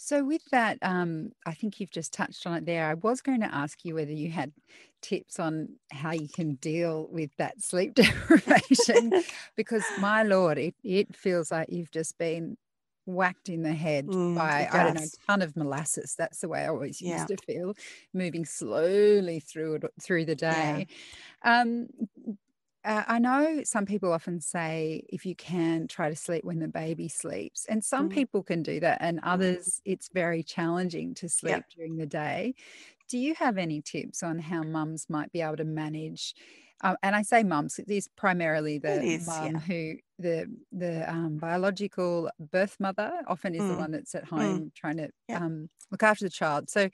So, 0.04 0.24
with 0.24 0.42
that, 0.50 0.78
um, 0.82 1.30
I 1.46 1.54
think 1.54 1.78
you've 1.78 1.92
just 1.92 2.12
touched 2.12 2.44
on 2.44 2.54
it 2.54 2.66
there. 2.66 2.88
I 2.88 2.94
was 2.94 3.20
going 3.20 3.40
to 3.40 3.54
ask 3.54 3.84
you 3.84 3.94
whether 3.94 4.10
you 4.10 4.32
had 4.32 4.50
tips 5.00 5.38
on 5.38 5.76
how 5.92 6.10
you 6.10 6.26
can 6.26 6.56
deal 6.56 7.06
with 7.08 7.30
that 7.36 7.62
sleep 7.62 7.94
deprivation, 7.94 9.22
because 9.56 9.84
my 10.00 10.24
lord, 10.24 10.58
it, 10.58 10.74
it 10.82 11.14
feels 11.14 11.52
like 11.52 11.68
you've 11.70 11.92
just 11.92 12.18
been 12.18 12.56
whacked 13.06 13.48
in 13.48 13.62
the 13.62 13.72
head 13.72 14.08
mm, 14.08 14.34
by 14.34 14.68
I 14.72 14.82
don't 14.82 14.94
know 14.94 15.02
a 15.02 15.26
ton 15.30 15.40
of 15.40 15.54
molasses. 15.56 16.16
That's 16.18 16.40
the 16.40 16.48
way 16.48 16.64
I 16.64 16.68
always 16.68 17.00
yeah. 17.00 17.18
used 17.18 17.28
to 17.28 17.36
feel, 17.36 17.74
moving 18.12 18.44
slowly 18.44 19.38
through 19.38 19.74
it 19.76 19.84
through 20.00 20.24
the 20.24 20.34
day. 20.34 20.88
Yeah. 21.44 21.60
Um, 21.60 21.86
uh, 22.84 23.04
I 23.06 23.18
know 23.18 23.62
some 23.64 23.86
people 23.86 24.12
often 24.12 24.40
say 24.40 25.04
if 25.08 25.24
you 25.24 25.34
can 25.34 25.86
try 25.88 26.08
to 26.08 26.16
sleep 26.16 26.44
when 26.44 26.58
the 26.58 26.68
baby 26.68 27.08
sleeps, 27.08 27.66
and 27.66 27.84
some 27.84 28.08
mm. 28.08 28.12
people 28.12 28.42
can 28.42 28.62
do 28.62 28.80
that, 28.80 28.98
and 29.00 29.18
mm-hmm. 29.18 29.28
others 29.28 29.80
it's 29.84 30.08
very 30.12 30.42
challenging 30.42 31.14
to 31.14 31.28
sleep 31.28 31.52
yep. 31.52 31.64
during 31.74 31.96
the 31.96 32.06
day. 32.06 32.54
Do 33.08 33.18
you 33.18 33.34
have 33.34 33.58
any 33.58 33.82
tips 33.82 34.22
on 34.22 34.38
how 34.38 34.62
mums 34.62 35.06
might 35.08 35.32
be 35.32 35.42
able 35.42 35.56
to 35.56 35.64
manage 35.64 36.34
um, 36.82 36.96
and 37.02 37.14
I 37.14 37.22
say 37.22 37.44
mums, 37.44 37.78
it 37.78 37.88
is 37.88 38.08
primarily 38.16 38.78
the 38.78 39.00
is, 39.02 39.26
mum 39.26 39.52
yeah. 39.52 39.58
who 39.60 39.94
the 40.18 40.46
the 40.72 41.08
um, 41.08 41.38
biological 41.38 42.28
birth 42.50 42.76
mother 42.80 43.12
often 43.28 43.54
is 43.54 43.62
the 43.62 43.74
Mm, 43.74 43.78
one 43.78 43.90
that's 43.92 44.14
at 44.14 44.26
mm, 44.26 44.28
home 44.28 44.72
trying 44.74 44.96
to 44.96 45.10
yeah. 45.28 45.38
um, 45.38 45.68
look 45.90 46.02
after 46.02 46.24
the 46.24 46.30
child. 46.30 46.68
So 46.68 46.90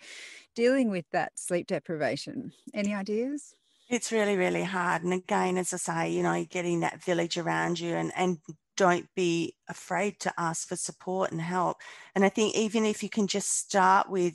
dealing 0.55 0.91
with 0.91 1.07
that 1.13 1.39
sleep 1.39 1.67
deprivation, 1.67 2.53
any 2.75 2.95
ideas? 2.95 3.55
It's 3.89 4.13
really, 4.13 4.37
really 4.37 4.65
hard. 4.65 5.03
And 5.03 5.13
again, 5.15 5.57
as 5.57 5.73
I 5.73 5.77
say, 5.79 6.11
you 6.11 6.23
know, 6.23 6.45
getting 6.45 6.81
that 6.81 7.03
village 7.03 7.39
around 7.39 7.81
you 7.81 7.95
and, 7.95 8.13
and 8.17 8.39
don't 8.77 9.09
be 9.15 9.55
afraid 9.69 10.21
to 10.21 10.33
ask 10.39 10.69
for 10.69 10.77
support 10.77 11.33
and 11.33 11.41
help. 11.41 11.79
And 12.15 12.25
I 12.25 12.29
think 12.29 12.55
even 12.55 12.85
if 12.85 13.03
you 13.03 13.09
can 13.09 13.27
just 13.27 13.51
start 13.51 14.11
with 14.11 14.35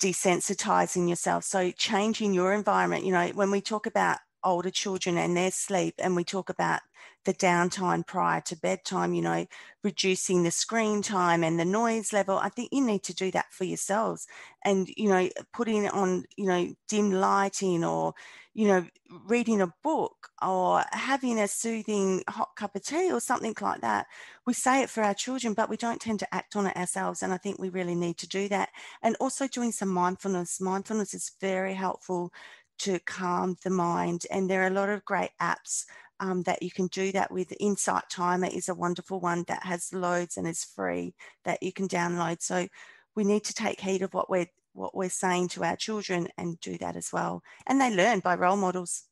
desensitizing 0.00 1.08
yourself, 1.08 1.44
so 1.44 1.70
changing 1.72 2.34
your 2.34 2.54
environment, 2.54 3.04
you 3.04 3.12
know, 3.12 3.28
when 3.28 3.50
we 3.50 3.60
talk 3.60 3.86
about 3.86 4.18
older 4.44 4.70
children 4.70 5.18
and 5.18 5.36
their 5.36 5.50
sleep 5.50 5.94
and 5.98 6.16
we 6.16 6.24
talk 6.24 6.48
about 6.50 6.80
the 7.24 7.34
downtime 7.34 8.06
prior 8.06 8.40
to 8.40 8.56
bedtime, 8.56 9.14
you 9.14 9.22
know, 9.22 9.46
reducing 9.84 10.42
the 10.42 10.50
screen 10.50 11.02
time 11.02 11.44
and 11.44 11.58
the 11.58 11.64
noise 11.64 12.12
level. 12.12 12.36
I 12.38 12.48
think 12.48 12.70
you 12.72 12.84
need 12.84 13.04
to 13.04 13.14
do 13.14 13.30
that 13.30 13.52
for 13.52 13.64
yourselves 13.64 14.26
and, 14.64 14.88
you 14.96 15.08
know, 15.08 15.28
putting 15.52 15.88
on, 15.88 16.24
you 16.36 16.46
know, 16.46 16.74
dim 16.88 17.12
lighting 17.12 17.84
or, 17.84 18.14
you 18.54 18.66
know, 18.66 18.86
reading 19.26 19.60
a 19.60 19.72
book 19.84 20.28
or 20.42 20.82
having 20.90 21.38
a 21.38 21.46
soothing 21.46 22.22
hot 22.28 22.50
cup 22.56 22.74
of 22.74 22.82
tea 22.82 23.12
or 23.12 23.20
something 23.20 23.54
like 23.60 23.80
that. 23.82 24.06
We 24.46 24.52
say 24.52 24.82
it 24.82 24.90
for 24.90 25.02
our 25.02 25.14
children, 25.14 25.54
but 25.54 25.68
we 25.68 25.76
don't 25.76 26.00
tend 26.00 26.18
to 26.20 26.34
act 26.34 26.56
on 26.56 26.66
it 26.66 26.76
ourselves. 26.76 27.22
And 27.22 27.32
I 27.32 27.36
think 27.36 27.58
we 27.58 27.68
really 27.68 27.94
need 27.94 28.18
to 28.18 28.28
do 28.28 28.48
that. 28.48 28.70
And 29.02 29.16
also 29.20 29.46
doing 29.46 29.70
some 29.70 29.90
mindfulness. 29.90 30.60
Mindfulness 30.60 31.14
is 31.14 31.32
very 31.40 31.74
helpful 31.74 32.32
to 32.82 32.98
calm 33.00 33.56
the 33.64 33.70
mind. 33.70 34.26
And 34.30 34.48
there 34.48 34.62
are 34.62 34.68
a 34.68 34.70
lot 34.70 34.88
of 34.88 35.04
great 35.04 35.30
apps 35.40 35.84
um, 36.20 36.42
that 36.42 36.62
you 36.62 36.70
can 36.70 36.86
do 36.88 37.12
that 37.12 37.30
with. 37.30 37.52
Insight 37.58 38.04
Timer 38.10 38.48
is 38.52 38.68
a 38.68 38.74
wonderful 38.74 39.20
one 39.20 39.44
that 39.48 39.64
has 39.64 39.92
loads 39.92 40.36
and 40.36 40.46
is 40.46 40.64
free 40.64 41.14
that 41.44 41.62
you 41.62 41.72
can 41.72 41.88
download. 41.88 42.42
So 42.42 42.68
we 43.14 43.24
need 43.24 43.44
to 43.44 43.54
take 43.54 43.80
heed 43.80 44.02
of 44.02 44.14
what 44.14 44.30
we're 44.30 44.46
what 44.74 44.96
we're 44.96 45.10
saying 45.10 45.48
to 45.48 45.64
our 45.64 45.76
children 45.76 46.28
and 46.38 46.58
do 46.60 46.78
that 46.78 46.96
as 46.96 47.12
well. 47.12 47.42
And 47.66 47.78
they 47.78 47.94
learn 47.94 48.20
by 48.20 48.36
role 48.36 48.56
models. 48.56 49.04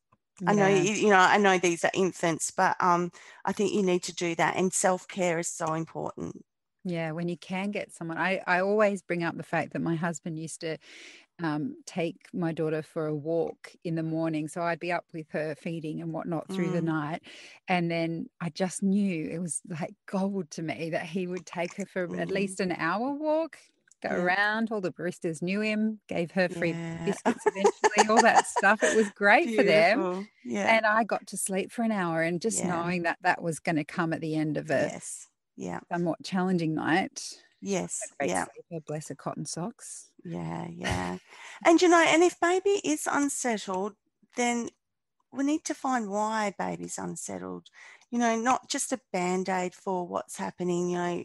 I 0.46 0.54
know 0.54 0.68
you, 0.68 0.92
you 0.94 1.10
know 1.10 1.18
I 1.18 1.36
know 1.36 1.58
these 1.58 1.84
are 1.84 1.90
infants, 1.92 2.50
but 2.50 2.74
um, 2.80 3.12
I 3.44 3.52
think 3.52 3.74
you 3.74 3.82
need 3.82 4.02
to 4.04 4.14
do 4.14 4.34
that. 4.36 4.56
And 4.56 4.72
self 4.72 5.06
care 5.06 5.38
is 5.38 5.48
so 5.48 5.74
important. 5.74 6.44
Yeah, 6.82 7.12
when 7.12 7.28
you 7.28 7.36
can 7.36 7.72
get 7.72 7.92
someone, 7.92 8.16
I, 8.16 8.40
I 8.46 8.60
always 8.60 9.02
bring 9.02 9.22
up 9.22 9.36
the 9.36 9.42
fact 9.42 9.74
that 9.74 9.82
my 9.82 9.96
husband 9.96 10.38
used 10.38 10.62
to 10.62 10.78
um, 11.42 11.76
take 11.86 12.16
my 12.32 12.52
daughter 12.52 12.82
for 12.82 13.06
a 13.06 13.14
walk 13.16 13.72
in 13.84 13.94
the 13.94 14.02
morning. 14.02 14.48
So 14.48 14.62
I'd 14.62 14.80
be 14.80 14.92
up 14.92 15.06
with 15.12 15.30
her 15.30 15.54
feeding 15.54 16.00
and 16.00 16.12
whatnot 16.12 16.50
through 16.52 16.70
the 16.70 16.80
Mm, 16.80 16.82
night. 16.82 17.22
And 17.68 17.90
then 17.90 18.28
I 18.40 18.50
just 18.50 18.82
knew 18.82 19.28
it 19.30 19.38
was 19.38 19.62
like 19.68 19.94
gold 20.06 20.50
to 20.52 20.62
me 20.62 20.90
that 20.90 21.06
he 21.06 21.26
would 21.26 21.46
take 21.46 21.76
her 21.76 21.86
for 21.86 22.16
at 22.18 22.30
mm, 22.30 22.30
least 22.30 22.60
an 22.60 22.72
hour 22.72 23.12
walk, 23.14 23.58
go 24.02 24.10
yeah, 24.10 24.24
around. 24.24 24.70
All 24.72 24.80
the 24.80 24.92
baristas 24.92 25.42
knew 25.42 25.60
him, 25.60 26.00
gave 26.08 26.30
her 26.32 26.48
free 26.48 26.78
yeah. 26.78 27.04
biscuits 27.04 27.46
eventually, 27.46 28.06
all 28.08 28.20
that 28.22 28.46
stuff. 28.46 28.82
It 28.82 28.92
was 28.94 29.10
great 29.10 29.52
for 29.54 29.64
them. 29.64 30.06
Yeah, 30.44 30.68
And 30.68 30.86
I 30.86 31.04
got 31.04 31.26
to 31.28 31.36
sleep 31.38 31.72
for 31.72 31.82
an 31.82 31.92
hour 31.92 32.22
and 32.22 32.40
just 32.42 32.64
knowing 32.64 33.02
that 33.04 33.18
that 33.22 33.42
was 33.42 33.60
going 33.60 33.76
to 33.76 33.84
come 33.84 34.12
at 34.12 34.20
the 34.20 34.36
end 34.36 34.56
of 34.58 34.70
a 34.70 34.92
yes, 34.92 35.28
yeah, 35.56 35.80
somewhat 35.92 36.22
challenging 36.24 36.74
night. 36.74 37.42
Yes, 37.60 38.00
yeah. 38.22 38.46
sleeper, 38.68 38.84
bless 38.86 39.08
her 39.08 39.14
cotton 39.14 39.46
socks. 39.46 40.10
Yeah, 40.24 40.66
yeah. 40.68 41.18
And 41.64 41.80
you 41.80 41.88
know, 41.88 42.04
and 42.06 42.22
if 42.22 42.38
baby 42.40 42.80
is 42.84 43.08
unsettled, 43.10 43.94
then 44.36 44.70
we 45.32 45.44
need 45.44 45.64
to 45.64 45.74
find 45.74 46.10
why 46.10 46.54
baby's 46.58 46.98
unsettled. 46.98 47.68
You 48.10 48.18
know, 48.18 48.36
not 48.36 48.68
just 48.68 48.92
a 48.92 49.00
band-aid 49.12 49.74
for 49.74 50.06
what's 50.06 50.36
happening, 50.36 50.90
you 50.90 50.98
know, 50.98 51.22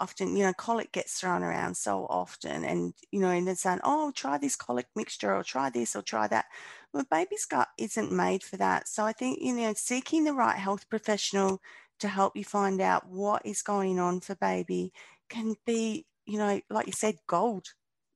often, 0.00 0.36
you 0.36 0.44
know, 0.44 0.52
colic 0.52 0.92
gets 0.92 1.18
thrown 1.18 1.42
around 1.42 1.76
so 1.76 2.06
often 2.08 2.64
and, 2.64 2.94
you 3.10 3.20
know, 3.20 3.30
and 3.30 3.46
they're 3.46 3.56
saying, 3.56 3.80
oh, 3.84 4.12
try 4.14 4.38
this 4.38 4.56
colic 4.56 4.86
mixture 4.94 5.34
or 5.34 5.42
try 5.42 5.70
this 5.70 5.96
or 5.96 6.02
try 6.02 6.26
that. 6.28 6.46
Well, 6.92 7.04
baby's 7.10 7.44
gut 7.44 7.68
isn't 7.78 8.12
made 8.12 8.42
for 8.42 8.56
that. 8.58 8.88
So 8.88 9.04
I 9.04 9.12
think, 9.12 9.38
you 9.40 9.54
know, 9.54 9.72
seeking 9.74 10.24
the 10.24 10.32
right 10.32 10.56
health 10.56 10.88
professional 10.88 11.60
to 12.00 12.08
help 12.08 12.36
you 12.36 12.44
find 12.44 12.80
out 12.80 13.08
what 13.08 13.44
is 13.44 13.62
going 13.62 13.98
on 13.98 14.20
for 14.20 14.36
baby 14.36 14.92
can 15.28 15.54
be, 15.66 16.04
you 16.26 16.38
know, 16.38 16.60
like 16.70 16.86
you 16.86 16.92
said, 16.92 17.16
gold. 17.26 17.66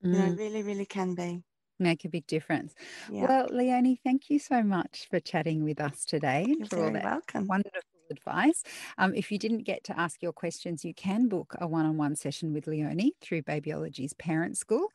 You 0.02 0.10
know, 0.10 0.30
Mm, 0.30 0.38
really, 0.38 0.62
really 0.62 0.86
can 0.86 1.14
be. 1.14 1.42
make 1.78 2.04
a 2.04 2.08
big 2.08 2.26
difference. 2.26 2.74
Yeah, 3.10 3.26
Well, 3.28 3.46
Leonie, 3.50 4.00
thank 4.04 4.30
you 4.30 4.38
so 4.38 4.62
much 4.62 5.06
for 5.10 5.20
chatting 5.20 5.64
with 5.64 5.80
us 5.80 6.04
today 6.04 6.44
and 6.44 6.58
you're 6.58 6.68
for 6.68 6.84
all 6.86 6.92
that 6.92 7.04
welcome. 7.04 7.46
wonderful 7.46 7.80
advice. 8.10 8.62
Um, 8.98 9.14
if 9.14 9.32
you 9.32 9.38
didn't 9.38 9.62
get 9.64 9.82
to 9.84 9.98
ask 9.98 10.22
your 10.22 10.32
questions, 10.32 10.84
you 10.84 10.92
can 10.94 11.28
book 11.28 11.54
a 11.60 11.66
one 11.66 11.86
on 11.86 11.96
one 11.96 12.14
session 12.14 12.52
with 12.52 12.66
Leonie 12.66 13.14
through 13.20 13.42
Babyology's 13.42 14.12
Parent 14.14 14.56
School. 14.58 14.88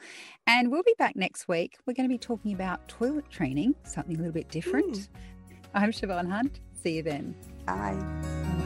And 0.46 0.72
we'll 0.72 0.84
be 0.84 0.96
back 0.98 1.16
next 1.16 1.48
week. 1.48 1.78
We're 1.86 1.94
going 1.94 2.08
to 2.08 2.14
be 2.14 2.18
talking 2.20 2.54
about 2.54 2.88
toilet 2.88 3.30
training, 3.30 3.76
something 3.84 4.16
a 4.16 4.20
little 4.20 4.34
bit 4.34 4.48
Mm, 4.48 4.52
different. 4.52 5.10
I'm 5.74 5.92
Siobhan 5.92 6.30
Hunt. 6.30 6.60
See 6.84 6.98
you 6.98 7.04
then. 7.04 7.36
bye. 7.66 8.57